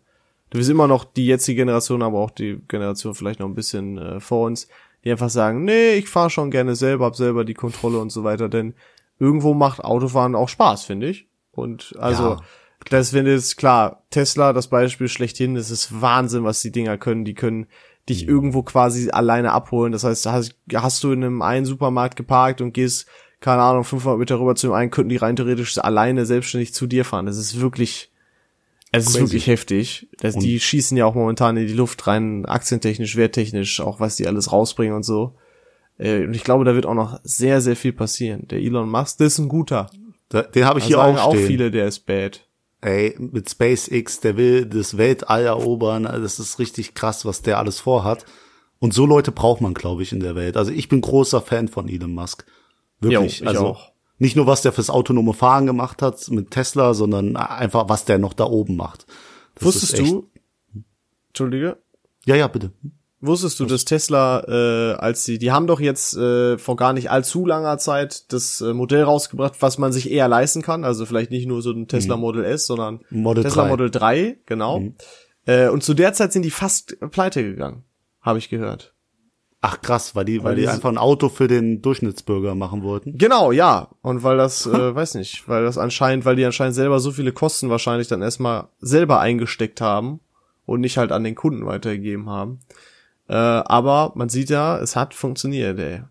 [0.51, 3.99] Du bist immer noch die jetzige Generation, aber auch die Generation vielleicht noch ein bisschen
[3.99, 4.69] äh, vor uns,
[5.05, 8.25] die einfach sagen, nee, ich fahre schon gerne selber, hab selber die Kontrolle und so
[8.25, 8.75] weiter, denn
[9.21, 11.29] irgendwo macht Autofahren auch Spaß, finde ich.
[11.53, 12.41] Und also Ja.
[12.89, 17.25] das wenn jetzt klar, Tesla, das Beispiel schlechthin, es ist Wahnsinn, was die Dinger können.
[17.25, 17.67] Die können
[18.09, 19.93] dich irgendwo quasi alleine abholen.
[19.93, 23.07] Das heißt, hast, hast du in einem einen Supermarkt geparkt und gehst,
[23.41, 26.87] keine Ahnung, 500 Meter rüber zu dem einen, könnten die rein theoretisch alleine selbstständig zu
[26.87, 27.27] dir fahren.
[27.27, 28.11] Das ist wirklich,
[28.93, 30.09] es ist wirklich heftig.
[30.19, 34.27] Das, die schießen ja auch momentan in die Luft rein, aktientechnisch, werttechnisch, auch was die
[34.27, 35.35] alles rausbringen und so.
[36.01, 38.49] Äh, Und ich glaube, da wird auch noch sehr, sehr viel passieren.
[38.49, 39.91] Der Elon Musk, der ist ein guter.
[40.31, 41.47] da, den habe ich Da hier sagen auch auch stehen.
[41.47, 42.47] viele, der ist bad.
[42.81, 46.07] Ey, mit SpaceX, der will das Weltall erobern.
[46.07, 48.25] Also Das ist richtig krass, was der alles vorhat.
[48.79, 50.57] Und so Leute braucht man, glaube ich, in der Welt.
[50.57, 52.47] Also ich bin großer Fan von Elon Musk.
[53.01, 53.41] Wirklich.
[53.41, 53.93] Jo, ich also auch.
[54.19, 58.17] nicht nur, was der fürs autonome Fahren gemacht hat mit Tesla, sondern einfach, was der
[58.19, 59.05] noch da oben macht.
[59.57, 60.31] Das Wusstest du,
[61.29, 61.77] Entschuldige,
[62.25, 62.73] Ja, ja, bitte.
[63.21, 67.11] Wusstest du, dass Tesla, äh, als sie, die haben doch jetzt äh, vor gar nicht
[67.11, 71.31] allzu langer Zeit das äh, Modell rausgebracht, was man sich eher leisten kann, also vielleicht
[71.31, 73.23] nicht nur so ein Tesla Model S, sondern Mhm.
[73.23, 73.69] Model Tesla 3.
[73.69, 74.81] Model 3, genau.
[74.81, 74.95] Mhm.
[75.47, 77.85] Äh, und zu der Zeit sind die fast pleite gegangen,
[78.21, 78.95] habe ich gehört.
[79.63, 83.19] Ach krass, weil die, weil, Weil die- einfach ein Auto für den Durchschnittsbürger machen wollten.
[83.19, 83.89] Genau, ja.
[84.01, 87.33] Und weil das, äh, weiß nicht, weil das anscheinend, weil die anscheinend selber so viele
[87.33, 90.21] Kosten wahrscheinlich dann erstmal selber eingesteckt haben
[90.65, 92.61] und nicht halt an den Kunden weitergegeben haben.
[93.31, 96.03] Äh, aber man sieht ja, es hat funktioniert, ey.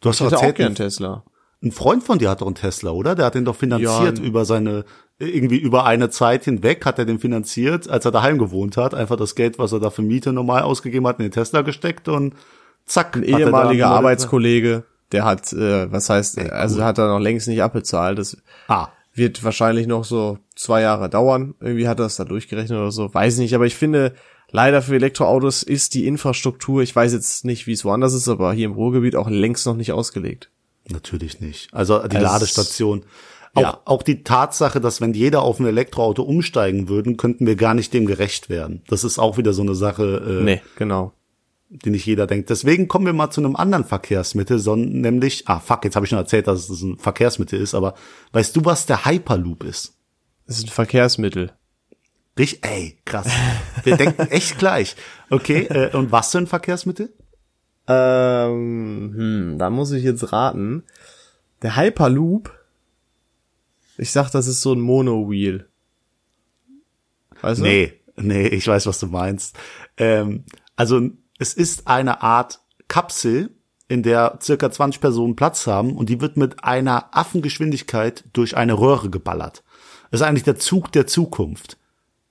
[0.00, 1.24] Du hast doch auch erzählt, gern ein, Tesla.
[1.62, 3.14] ein Freund von dir hat doch einen Tesla, oder?
[3.14, 4.84] Der hat den doch finanziert Ja, über seine,
[5.18, 8.94] irgendwie über eine Zeit hinweg hat er den finanziert, als er daheim gewohnt hat.
[8.94, 12.08] Einfach das Geld, was er da für Miete normal ausgegeben hat, in den Tesla gesteckt
[12.08, 12.34] und
[12.84, 13.16] zack.
[13.16, 17.48] Ein er ehemaliger einen Arbeitskollege, der hat, äh, was heißt, also hat er noch längst
[17.48, 18.18] nicht abbezahlt.
[18.18, 18.36] Das
[18.68, 21.54] Ah, wird wahrscheinlich noch so zwei Jahre dauern.
[21.60, 23.12] Irgendwie hat er es da durchgerechnet oder so.
[23.12, 24.14] Weiß nicht, aber ich finde,
[24.50, 28.52] leider für Elektroautos ist die Infrastruktur, ich weiß jetzt nicht, wie es woanders ist, aber
[28.52, 30.50] hier im Ruhrgebiet auch längst noch nicht ausgelegt.
[30.88, 31.72] Natürlich nicht.
[31.72, 33.04] Also die Also es- Ladestation.
[33.54, 33.80] Auch, Ja.
[33.84, 37.92] auch die Tatsache, dass wenn jeder auf ein Elektroauto umsteigen würden, könnten wir gar nicht
[37.92, 38.82] dem gerecht werden.
[38.88, 41.12] Das ist auch wieder so eine Sache, äh, Nee, genau.
[41.68, 42.48] die nicht jeder denkt.
[42.50, 46.10] Deswegen kommen wir mal zu einem anderen Verkehrsmittel, sondern nämlich, ah fuck, jetzt habe ich
[46.10, 47.94] schon erzählt, dass es ein Verkehrsmittel ist, aber
[48.32, 49.94] weißt du, was der Hyperloop ist?
[50.46, 51.52] Das ist ein Verkehrsmittel.
[52.38, 53.28] Richtig, ey, krass.
[53.84, 54.96] Wir denken echt gleich.
[55.28, 57.12] Okay, äh, und was für ein Verkehrsmittel?
[57.86, 60.84] Ähm, hm, da muss ich jetzt raten.
[61.62, 62.56] Der Hyperloop,
[63.98, 65.68] ich sag, das ist so ein Monowheel.
[67.42, 67.64] Weißt du?
[67.64, 69.56] Nee, nee, ich weiß, was du meinst.
[69.96, 70.44] Ähm,
[70.76, 73.50] also es ist eine Art Kapsel,
[73.88, 78.74] in der circa 20 Personen Platz haben und die wird mit einer Affengeschwindigkeit durch eine
[78.74, 79.64] Röhre geballert.
[80.10, 81.76] Das ist eigentlich der Zug der Zukunft.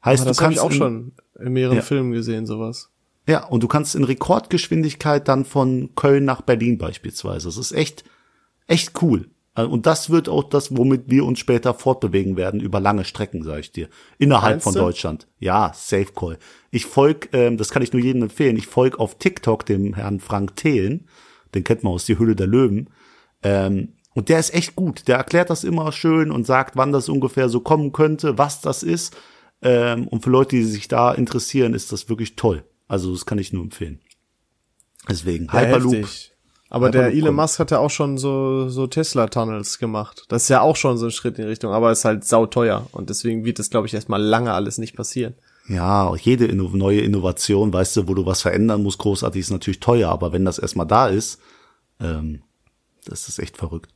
[0.04, 1.82] Heißt, Aber das du habe ich kannst auch in, schon in mehreren Ja.
[1.84, 2.90] Filmen gesehen, sowas.
[3.28, 7.48] ja, und du kannst in Rekordgeschwindigkeit dann von Köln nach Berlin beispielsweise.
[7.48, 8.04] Das ist echt,
[8.68, 9.30] echt cool.
[9.56, 13.44] Also, Und das wird auch das, womit wir uns später fortbewegen werden über lange Strecken,
[13.44, 13.90] sage ich dir.
[14.18, 14.80] Innerhalb Meinst von du?
[14.80, 15.28] Deutschland.
[15.40, 16.38] Ja, Safe Call.
[16.72, 18.56] Ich folg, ähm, das kann ich nur jedem empfehlen.
[18.56, 21.08] Ich folg auf TikTok dem Herrn Frank Thelen.
[21.56, 22.90] Den kennt man aus die Hülle der Löwen.
[23.44, 25.08] Ähm, und der ist echt gut.
[25.08, 28.84] Der erklärt das immer schön und sagt, wann das ungefähr so kommen könnte, was das
[28.84, 29.18] ist.
[29.62, 32.64] Ähm, und für Leute, die sich da interessieren, ist das wirklich toll.
[32.88, 34.00] Also das kann ich nur empfehlen.
[35.10, 35.94] Deswegen Ja, Hyperloop.
[35.96, 36.32] heftig.
[36.72, 37.38] Aber der Hyperloop Elon kommt.
[37.38, 40.26] Musk hat ja auch schon so, so Tesla-Tunnels gemacht.
[40.30, 42.88] Das ist ja auch schon so ein Schritt in die Richtung, aber ist halt sauteuer.
[42.92, 45.34] Und deswegen wird das, glaube ich, erstmal lange alles nicht passieren.
[45.68, 49.80] Ja, jede inno neue Innovation, weißt du, wo du was verändern musst, großartig, ist natürlich
[49.80, 51.40] teuer, aber wenn das erstmal da ist,
[52.00, 52.42] ähm,
[53.06, 53.92] das ist echt verrückt.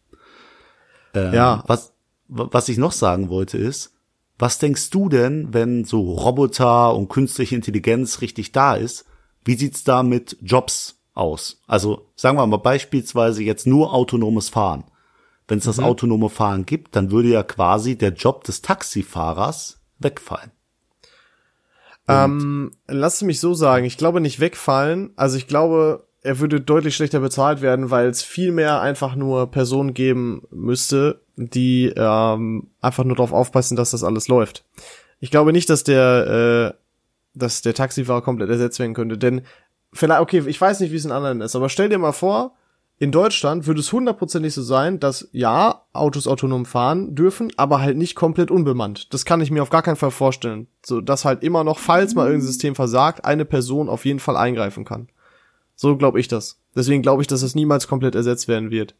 [1.14, 1.64] Ähm, Ja.
[1.68, 1.93] Was,
[2.28, 3.92] wa- was ich noch sagen wollte ist,
[4.43, 9.05] was denkst du denn, wenn so Roboter und künstliche Intelligenz richtig da ist?
[9.45, 11.61] Wie sieht's da mit Jobs aus?
[11.65, 14.83] Also sagen wir mal beispielsweise jetzt nur autonomes Fahren.
[15.47, 20.51] Wenn es das autonome Fahren gibt, dann würde ja quasi der Job des Taxifahrers wegfallen.
[22.09, 25.13] Ähm, lass mich so sagen, ich glaube nicht wegfallen.
[25.15, 29.49] Also ich glaube, er würde deutlich schlechter bezahlt werden, weil es viel mehr einfach nur
[29.51, 34.63] Personen geben müsste, die ähm, einfach nur darauf aufpassen, dass das alles läuft.
[35.19, 36.77] Ich glaube nicht, dass der, äh,
[37.34, 39.41] dass der Taxifahrer komplett ersetzt werden könnte, denn
[39.93, 42.55] vielleicht, okay, ich weiß nicht, wie es in anderen ist, aber stell dir mal vor,
[42.99, 47.97] in Deutschland würde es hundertprozentig so sein, dass ja, Autos autonom fahren dürfen, aber halt
[47.97, 49.13] nicht komplett unbemannt.
[49.13, 50.67] Das kann ich mir auf gar keinen Fall vorstellen.
[50.86, 54.38] So, dass halt immer noch, falls mal irgendein System versagt, eine Person auf jeden Fall
[54.38, 55.09] eingreifen kann.
[55.75, 56.59] So glaube ich das.
[56.75, 58.95] Deswegen glaube ich, dass es niemals komplett ersetzt werden wird.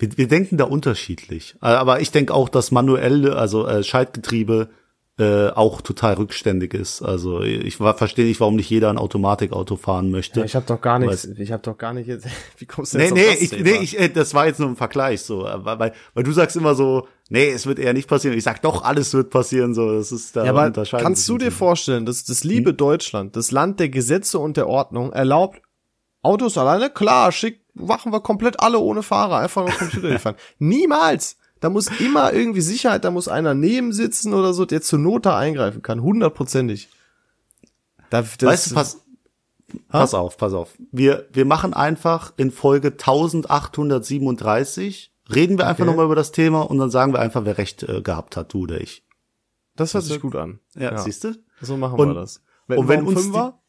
[0.00, 1.54] Wir, wir denken da unterschiedlich.
[1.62, 4.68] Äh, Aber ich denke auch, dass manuelle, also äh, Schaltgetriebe
[5.18, 7.02] äh, auch total rückständig ist.
[7.02, 10.42] Also ich verstehe nicht, warum nicht jeder ein Automatikauto fahren möchte.
[10.44, 12.26] ich habe doch gar nichts- ich habe doch gar nicht jetzt,
[12.58, 13.62] wie kommst du Nee, jetzt nee, das ich, Thema?
[13.64, 16.32] nee, ich, äh, das war jetzt nur ein Vergleich so, äh, weil, weil, weil du
[16.32, 18.34] sagst immer so, nee, es wird eher nicht passieren.
[18.38, 21.52] Ich sag doch, alles wird passieren, so, das ist da Ja, aber kannst du dir
[21.52, 22.48] vorstellen, dass das Hm?
[22.50, 25.60] liebe Deutschland, das Land der Gesetze und der Ordnung, erlaubt
[26.22, 26.88] Autos alleine?
[26.88, 30.34] Klar, schick, machen wir komplett alle ohne Fahrer, einfach nur Computer liefern.
[30.58, 31.36] Niemals!
[31.60, 35.26] Da muss immer irgendwie Sicherheit, da muss einer neben sitzen oder so, der zur Not
[35.26, 36.88] da eingreifen kann, hundertprozentig.
[38.08, 39.00] Da, das, Weißt du, pass,
[39.88, 40.70] pass auf, pass auf.
[40.90, 45.90] Wir, wir machen einfach in Folge 1837, reden wir einfach Okay.
[45.90, 48.62] nochmal über das Thema und dann sagen wir einfach, wer recht äh, gehabt hat, du
[48.62, 49.04] oder ich.
[49.76, 50.58] das hört sich gut an.
[50.74, 51.34] Ja, siehst du?
[51.60, 52.42] So machen Und- wir das.
[52.68, 53.59] und wenn wir um uns Fünfer?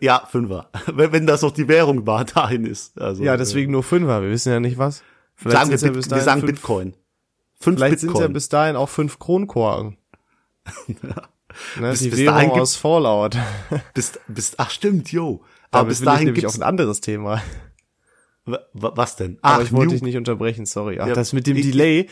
[0.00, 0.70] Ja, Fünfer.
[0.86, 3.00] Wenn, wenn das auch die Währung war, dahin ist.
[3.00, 5.00] Also, Ja, deswegen nur Fünfer, wir wissen ja nicht was.
[5.00, 5.02] äh,
[5.36, 6.94] Vielleicht sagen wir, ja bis wir dahin sagen fünf- Bitcoin.
[7.60, 8.32] Fünf Vielleicht sind ja Bitcoin.
[8.32, 9.96] bis dahin auch fünf Kronkorken.
[11.78, 13.36] Ne, Bis- die bis Währung dahin gibt- aus Fallout.
[13.94, 15.44] bis, bis, ach stimmt, yo.
[15.70, 17.40] Aber Aber bis dahin auf gibt's, ein anderes Thema.
[18.44, 19.38] wa- wa- was denn?
[19.40, 19.94] Ach, Aber ich wollte Nuke.
[19.96, 20.98] dich nicht unterbrechen, sorry.
[21.00, 22.08] Ach, Ja, das mit dem ich- Delay.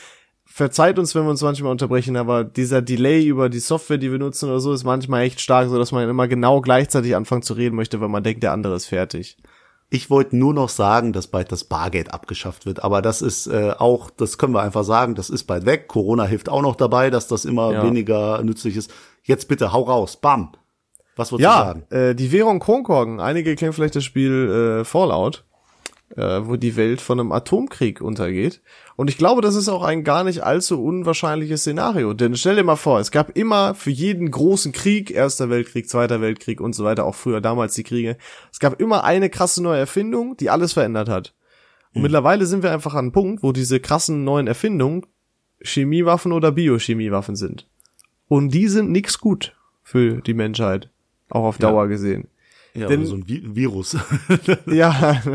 [0.55, 4.19] Verzeiht uns, wenn wir uns manchmal unterbrechen, aber dieser Delay über die Software, die wir
[4.19, 7.55] nutzen oder so, ist manchmal echt stark, so dass man immer genau gleichzeitig anfangen zu
[7.55, 9.39] reden möchte, weil man denkt, der andere ist fertig.
[9.89, 12.83] Ich wollte nur noch sagen, dass bald das Bargeld abgeschafft wird.
[12.85, 15.89] Aber das ist äh, auch, das können wir einfach sagen, das ist bald weg.
[15.89, 17.83] Corona hilft auch noch dabei, dass das immer Ja.
[17.85, 18.91] weniger nützlich ist.
[19.23, 20.17] Jetzt bitte, hau raus.
[20.19, 20.53] Bam.
[21.17, 21.85] Was du Ja, sagen?
[21.91, 23.21] äh, die Währung Kronkorken.
[23.21, 25.45] Einige kennen vielleicht das Spiel äh, Fallout,
[26.17, 28.61] äh, wo die Welt von einem Atomkrieg untergeht.
[28.97, 32.13] Und ich glaube, das ist auch ein gar nicht allzu unwahrscheinliches Szenario.
[32.13, 36.21] Denn stell dir mal vor, es gab immer für jeden großen Krieg, Erster Weltkrieg, Zweiter
[36.21, 38.17] Weltkrieg und so weiter, auch früher damals die Kriege,
[38.51, 41.35] es gab immer eine krasse neue Erfindung, die alles verändert hat.
[41.95, 45.07] Und mittlerweile sind wir einfach an einem Punkt, wo diese krassen neuen Erfindungen
[45.63, 47.69] Chemiewaffen oder Biochemiewaffen sind.
[48.29, 50.89] Und die sind nix gut für die Menschheit.
[51.29, 52.29] Auch auf Dauer gesehen.
[52.75, 53.97] Ja, denn- so ein Vi Virus.
[54.67, 55.21] Ja.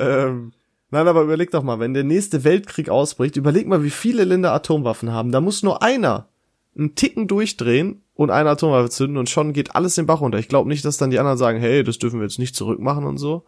[0.00, 0.52] ähm,
[0.90, 4.52] nein, aber überleg doch mal, wenn der nächste Weltkrieg ausbricht, überleg mal, wie viele Länder
[4.52, 5.32] Atomwaffen haben.
[5.32, 6.28] Da muss nur einer
[6.76, 10.38] einen Ticken durchdrehen und eine Atomwaffe zünden und schon geht alles den Bach runter.
[10.38, 13.04] Ich glaube nicht, dass dann die anderen sagen, hey, das dürfen wir jetzt nicht zurückmachen
[13.04, 13.44] und so.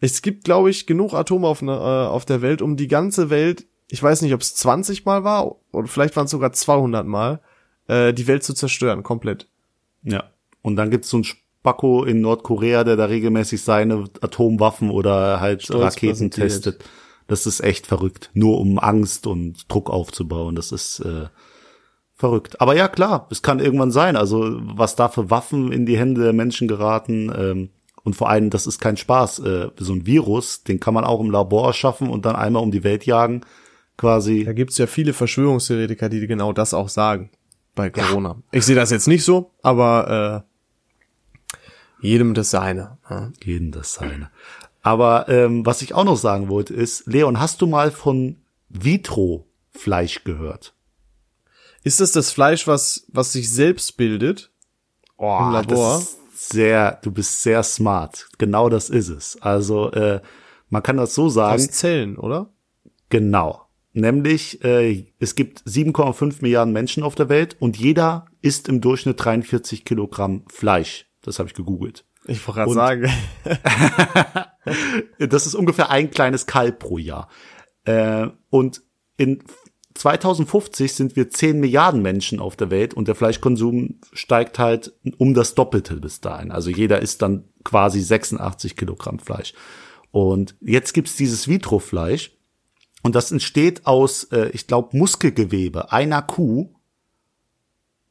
[0.00, 3.28] Es gibt, glaube ich, genug Atome auf, ne, äh, auf der Welt, um die ganze
[3.30, 7.06] Welt, ich weiß nicht, ob es 20 Mal war oder vielleicht waren es sogar 200
[7.06, 7.40] Mal,
[7.88, 9.48] äh, die Welt zu zerstören, komplett.
[10.02, 10.24] ja.
[10.66, 15.62] Und dann gibt's so einen Spacko in Nordkorea, der da regelmäßig seine Atomwaffen oder halt
[15.62, 16.48] Stolz Raketen präsentiert.
[16.48, 16.84] testet.
[17.28, 18.30] Das ist echt verrückt.
[18.34, 20.56] Nur um Angst und Druck aufzubauen.
[20.56, 21.26] Das ist, äh,
[22.16, 22.60] verrückt.
[22.60, 24.16] Aber ja, klar, es kann irgendwann sein.
[24.16, 27.32] Also was da für Waffen in die Hände der Menschen geraten.
[27.32, 27.70] Ähm,
[28.02, 29.38] und vor allem, das ist kein Spaß.
[29.38, 32.72] Äh, so ein Virus, den kann man auch im Labor schaffen und dann einmal um
[32.72, 33.42] die Welt jagen.
[33.96, 34.42] Quasi.
[34.42, 37.30] Da gibt's ja viele Verschwörungstheoretiker, die genau das auch sagen
[37.76, 38.30] bei Corona.
[38.30, 38.36] Ja.
[38.50, 40.55] Ich sehe das jetzt nicht so, aber äh,
[42.00, 42.98] jedem das seine.
[43.08, 43.30] Ja.
[43.42, 44.30] Jedem das seine.
[44.82, 48.36] Aber ähm, was ich auch noch sagen wollte ist, Leon, hast du mal von
[48.68, 50.74] Vitro-Fleisch gehört?
[51.82, 54.50] Ist das das Fleisch, was was sich selbst bildet
[55.16, 56.02] oh, im Labor?
[56.36, 58.28] sehr, du bist sehr smart.
[58.38, 59.40] Genau das ist es.
[59.40, 60.20] Also äh,
[60.68, 61.62] man kann das so sagen.
[61.62, 62.50] Aus Zellen, oder?
[63.08, 63.62] Genau.
[63.92, 69.24] Nämlich, äh, es gibt 7,5 Milliarden Menschen auf der Welt und jeder isst im Durchschnitt
[69.24, 71.06] 43 Kilogramm Fleisch.
[71.26, 72.04] Das habe ich gegoogelt.
[72.26, 73.12] Ich wollte gerade sagen.
[75.18, 77.28] das ist ungefähr ein kleines Kalb pro Jahr.
[77.84, 78.82] Äh, und
[79.16, 79.42] in
[79.94, 85.34] 2050 sind wir 10 Milliarden Menschen auf der Welt und der Fleischkonsum steigt halt um
[85.34, 86.52] das Doppelte bis dahin.
[86.52, 89.52] Also jeder isst dann quasi 86 Kilogramm Fleisch.
[90.12, 92.30] Und jetzt gibt's dieses Vitrofleisch
[93.02, 96.75] und das entsteht aus, äh, ich glaube, Muskelgewebe einer Kuh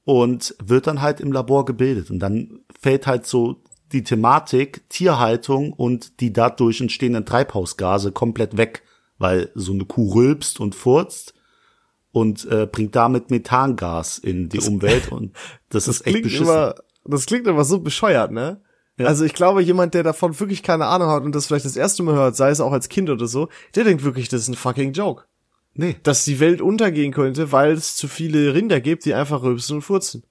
[0.06, 2.10] und wird dann halt im Labor gebildet.
[2.10, 8.84] Und dann fällt halt so die Thematik Tierhaltung und die dadurch entstehenden Treibhausgase komplett weg,
[9.18, 11.34] weil so eine Kuh rülpst und furzt
[12.12, 15.34] und äh, bringt damit Methangas in die das, Umwelt und
[15.70, 16.46] das, das ist echt beschissen.
[16.46, 18.62] Immer, das klingt immer so bescheuert, ne?
[18.98, 19.08] Ja.
[19.08, 22.02] Also ich glaube, jemand, der davon wirklich keine Ahnung hat und das vielleicht das erste
[22.02, 24.56] Mal hört, sei es auch als Kind oder so, der denkt wirklich, das ist ein
[24.56, 25.26] fucking Joke.
[25.76, 25.98] Nee.
[26.04, 29.82] Dass die Welt untergehen könnte, weil es zu viele Rinder gibt, die einfach rülpsen und
[29.82, 30.24] furzen.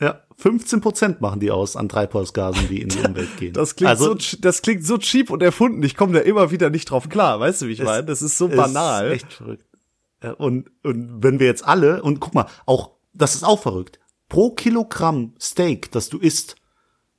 [0.00, 3.52] Ja, 15 Prozent machen die aus an Treibhausgasen, die in die Umwelt gehen.
[3.52, 5.82] Das klingt also, so, das klingt so cheap und erfunden.
[5.82, 7.40] Ich komme da immer wieder nicht drauf klar.
[7.40, 8.04] Weißt du, wie ich meine?
[8.04, 9.08] Das ist so banal.
[9.08, 9.64] Ist echt verrückt.
[10.38, 14.00] Und, und wenn wir jetzt alle, und guck mal, auch, das ist auch verrückt.
[14.28, 16.56] Pro Kilogramm Steak, das du isst,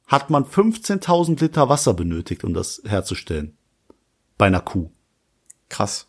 [0.06, 3.58] hat man 15.000 Liter Wasser benötigt, um das herzustellen.
[4.38, 4.90] Bei einer Kuh.
[5.70, 6.09] Krass.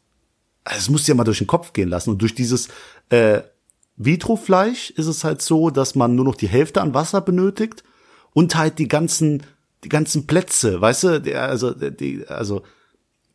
[0.64, 2.10] Also es muss ja mal durch den Kopf gehen lassen.
[2.10, 2.68] Und durch dieses
[3.08, 3.40] äh,
[3.96, 7.84] Vitrofleisch ist es halt so, dass man nur noch die Hälfte an Wasser benötigt
[8.32, 9.42] und halt die ganzen,
[9.84, 12.62] die ganzen Plätze, weißt du, die, also, die, also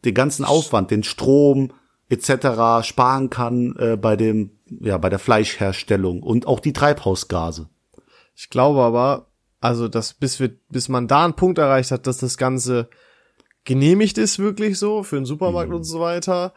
[0.04, 1.72] den ganzen Aufwand, den Strom
[2.10, 2.88] etc.
[2.88, 7.70] sparen kann äh, bei dem, ja, bei der Fleischherstellung und auch die Treibhausgase.
[8.36, 9.28] Ich glaube aber,
[9.62, 12.90] also, dass bis wir, bis man da einen Punkt erreicht hat, dass das Ganze
[13.64, 15.78] genehmigt ist, wirklich so, für den Supermarkt mhm.
[15.78, 16.54] und so weiter,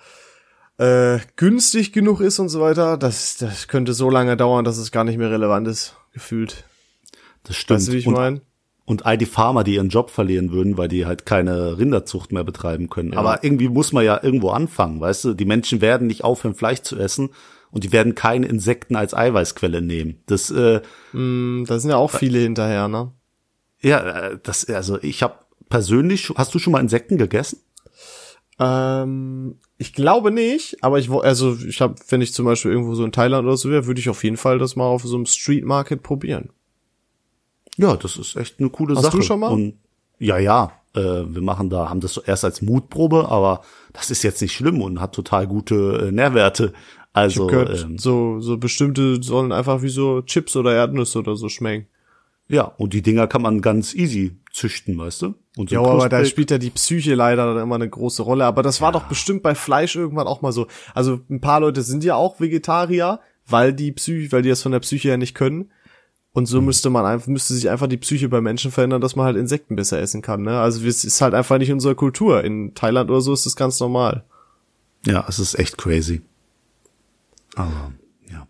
[0.78, 4.92] äh, günstig genug ist und so weiter, das, das könnte so lange dauern, dass es
[4.92, 6.64] gar nicht mehr relevant ist, gefühlt.
[7.42, 7.80] Das stimmt.
[7.80, 8.40] Weißt du, wie ich meine?
[8.84, 12.44] Und all die Farmer, die ihren Job verlieren würden, weil die halt keine Rinderzucht mehr
[12.44, 13.12] betreiben können.
[13.12, 13.18] Ja.
[13.18, 15.34] Aber irgendwie muss man ja irgendwo anfangen, weißt du?
[15.34, 17.30] Die Menschen werden nicht aufhören, Fleisch zu essen
[17.70, 20.22] und die werden keine Insekten als Eiweißquelle nehmen.
[20.24, 20.80] Das, äh,
[21.12, 23.12] mm, da sind ja auch viele hinterher, ne?
[23.80, 25.34] Ja, äh, das, also ich habe
[25.68, 27.60] persönlich, hast du schon mal Insekten gegessen?
[28.58, 33.04] Ähm, ich glaube nicht, aber ich also ich habe, wenn ich zum Beispiel irgendwo so
[33.04, 35.26] in Thailand oder so wäre, würde ich auf jeden Fall das mal auf so einem
[35.26, 36.50] Street Market probieren.
[37.76, 39.18] Ja, das ist echt eine coole Hast Sache.
[39.18, 39.52] Hast du schon mal?
[39.52, 39.78] Und,
[40.18, 43.62] ja, ja, äh, wir machen da, haben das so erst als Mutprobe, aber
[43.92, 46.72] das ist jetzt nicht schlimm und hat total gute äh, Nährwerte.
[47.12, 51.48] Also gehört, ähm, so so bestimmte sollen einfach wie so Chips oder Erdnüsse oder so
[51.48, 51.86] schmecken.
[52.48, 55.34] Ja, und die Dinger kann man ganz easy züchten, weißt du?
[55.56, 58.46] Und so ja, aber da spielt ja die Psyche leider dann immer eine große Rolle.
[58.46, 58.98] Aber das war ja.
[58.98, 60.66] doch bestimmt bei Fleisch irgendwann auch mal so.
[60.94, 64.72] Also ein paar Leute sind ja auch Vegetarier, weil die Psyche, weil die das von
[64.72, 65.70] der Psyche her nicht können.
[66.32, 66.66] Und so mhm.
[66.66, 69.76] müsste man einfach, müsste sich einfach die Psyche bei Menschen verändern, dass man halt Insekten
[69.76, 70.42] besser essen kann.
[70.42, 70.58] Ne?
[70.58, 72.44] Also es ist halt einfach nicht unsere Kultur.
[72.44, 74.24] In Thailand oder so ist das ganz normal.
[75.04, 76.22] Ja, es ist echt crazy.
[77.56, 77.92] Aber
[78.30, 78.46] ja.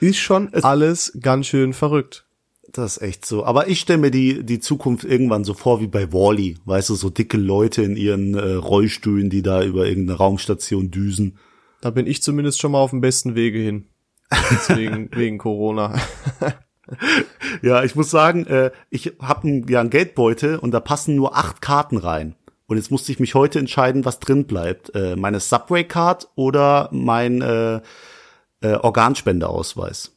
[0.00, 2.24] Ist schon es alles ganz schön verrückt.
[2.70, 3.44] Das ist echt so.
[3.44, 6.56] Aber ich stelle mir die, die Zukunft irgendwann so vor wie bei Wally.
[6.64, 11.38] Weißt du, so dicke Leute in ihren äh, Rollstühlen, die da über irgendeine Raumstation düsen.
[11.80, 13.86] Da bin ich zumindest schon mal auf dem besten Wege hin.
[14.50, 15.98] Deswegen, wegen Corona.
[17.62, 21.60] ja, ich muss sagen, äh, ich habe ja einen Geldbeutel und da passen nur acht
[21.60, 22.36] Karten rein.
[22.66, 24.94] Und jetzt musste ich mich heute entscheiden, was drin bleibt.
[24.94, 27.80] Äh, meine Subway-Card oder mein äh,
[28.62, 30.12] äh, Organspendeausweis.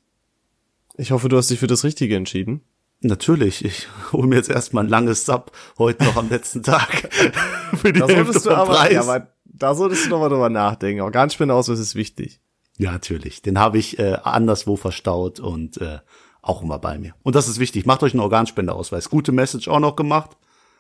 [0.98, 2.62] Ich hoffe, du hast dich für das Richtige entschieden.
[3.02, 7.10] Natürlich, ich hole mir jetzt erstmal ein langes Sub heute noch am letzten Tag
[7.76, 8.94] für die da Hälfte vom aber, Preis.
[8.94, 11.02] Ja, aber da solltest du noch mal drüber nachdenken.
[11.02, 12.40] Organspendeausweis ist wichtig.
[12.78, 13.42] Ja, natürlich.
[13.42, 16.00] Den habe ich äh, anderswo verstaut und äh,
[16.42, 17.14] auch immer bei mir.
[17.24, 17.86] Und das ist wichtig.
[17.86, 19.10] Macht euch einen Organspendeausweis.
[19.10, 20.32] Gute Message auch noch gemacht.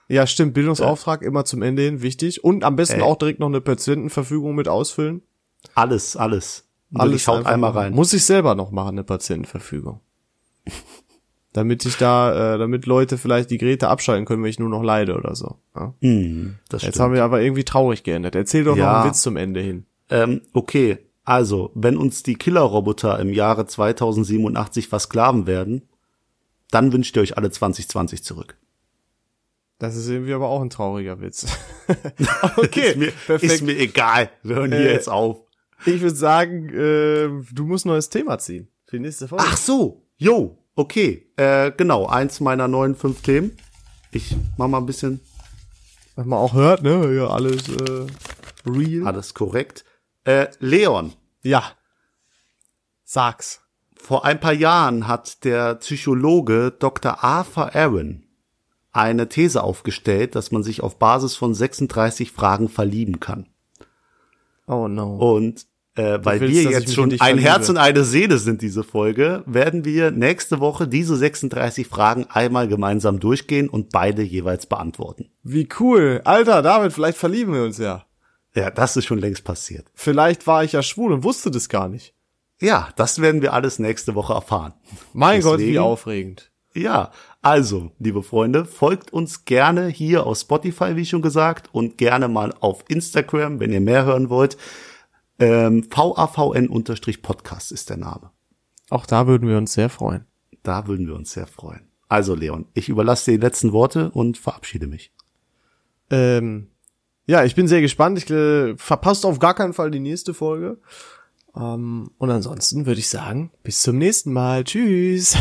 [0.07, 0.53] Ja, stimmt.
[0.53, 1.27] Bildungsauftrag ja.
[1.27, 2.43] immer zum Ende hin wichtig.
[2.43, 3.01] Und am besten Ey.
[3.01, 5.21] auch direkt noch eine Patientenverfügung mit ausfüllen.
[5.73, 6.67] Alles, alles.
[6.93, 7.93] alles schaut einmal rein.
[7.93, 10.01] Muss ich selber noch machen, eine Patientenverfügung.
[11.53, 14.83] Damit ich da, äh, damit Leute vielleicht die Geräte abschalten können, wenn ich nur noch
[14.83, 15.57] leide oder so.
[15.75, 15.93] Ja?
[16.69, 16.99] Das Jetzt stimmt.
[16.99, 18.35] haben wir aber irgendwie traurig geändert.
[18.35, 19.01] Erzähl doch noch Ja.
[19.01, 19.85] einen Witz zum Ende hin.
[20.09, 25.83] Ähm, okay, also, wenn uns die Killerroboter im Jahre 2087 versklaven werden,
[26.71, 28.57] dann wünscht ihr euch alle 2020 zurück.
[29.79, 31.47] Das ist irgendwie aber auch ein trauriger Witz.
[32.57, 33.43] okay, ist mir, perfekt.
[33.53, 34.29] Ist mir egal.
[34.43, 35.41] Wir hören hier Äh, jetzt auf.
[35.85, 39.43] Ich würde sagen, äh, du musst ein neues Thema ziehen für die nächste Folge.
[39.47, 41.31] Ach so, jo, okay.
[41.37, 43.57] Äh, genau, eins meiner neuen fünf Themen.
[44.11, 45.19] Ich mach mal ein bisschen
[46.15, 47.13] Was man auch hört, ne?
[47.15, 48.07] Ja, alles äh,
[48.65, 49.07] real.
[49.07, 49.83] alles korrekt.
[50.23, 51.13] Äh, Leon,
[51.43, 51.63] Ja.
[53.03, 53.61] Sag's.
[53.97, 57.23] vor ein paar Jahren hat der Psychologe Dr.
[57.23, 58.23] Arthur Aaron
[58.91, 63.47] eine These aufgestellt, dass man sich auf Basis von 36 Fragen verlieben kann.
[64.67, 65.15] Oh no.
[65.17, 67.37] Und äh, weil willst, wir jetzt schon ein.
[67.37, 72.67] Herz und eine Seele sind, diese Folge, werden wir nächste Woche diese 36 Fragen einmal
[72.67, 75.29] gemeinsam durchgehen und beide jeweils beantworten.
[75.43, 76.21] Wie cool.
[76.25, 78.05] Alter, David, vielleicht verlieben wir uns ja.
[78.55, 79.85] Ja, das ist schon längst passiert.
[79.93, 82.13] Vielleicht war ich ja schwul und wusste das gar nicht.
[82.61, 84.73] Ja, das werden wir alles nächste Woche erfahren.
[85.13, 86.51] Mein Gott, wie Deswegen- aufregend.
[86.73, 92.27] Ja, also, liebe Freunde, folgt uns gerne hier auf Spotify, wie schon gesagt, und gerne
[92.27, 94.57] mal auf Instagram, wenn ihr mehr hören wollt.
[95.39, 98.31] Ähm, VAVN-Podcast ist der Name.
[98.89, 100.25] Auch da würden wir uns sehr freuen.
[100.63, 101.87] Da würden wir uns sehr freuen.
[102.07, 105.11] Also, Leon, ich überlasse dir die letzten Worte und verabschiede mich.
[106.09, 106.69] Ähm,
[107.25, 108.17] ja, ich bin sehr gespannt.
[108.17, 110.79] Ich äh, verpasst auf gar keinen Fall die nächste Folge.
[111.55, 114.63] Ähm, und ansonsten würde ich sagen, bis zum nächsten Mal.
[114.63, 115.35] Tschüss.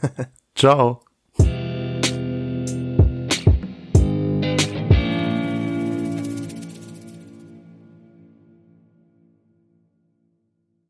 [0.54, 1.04] Ciao.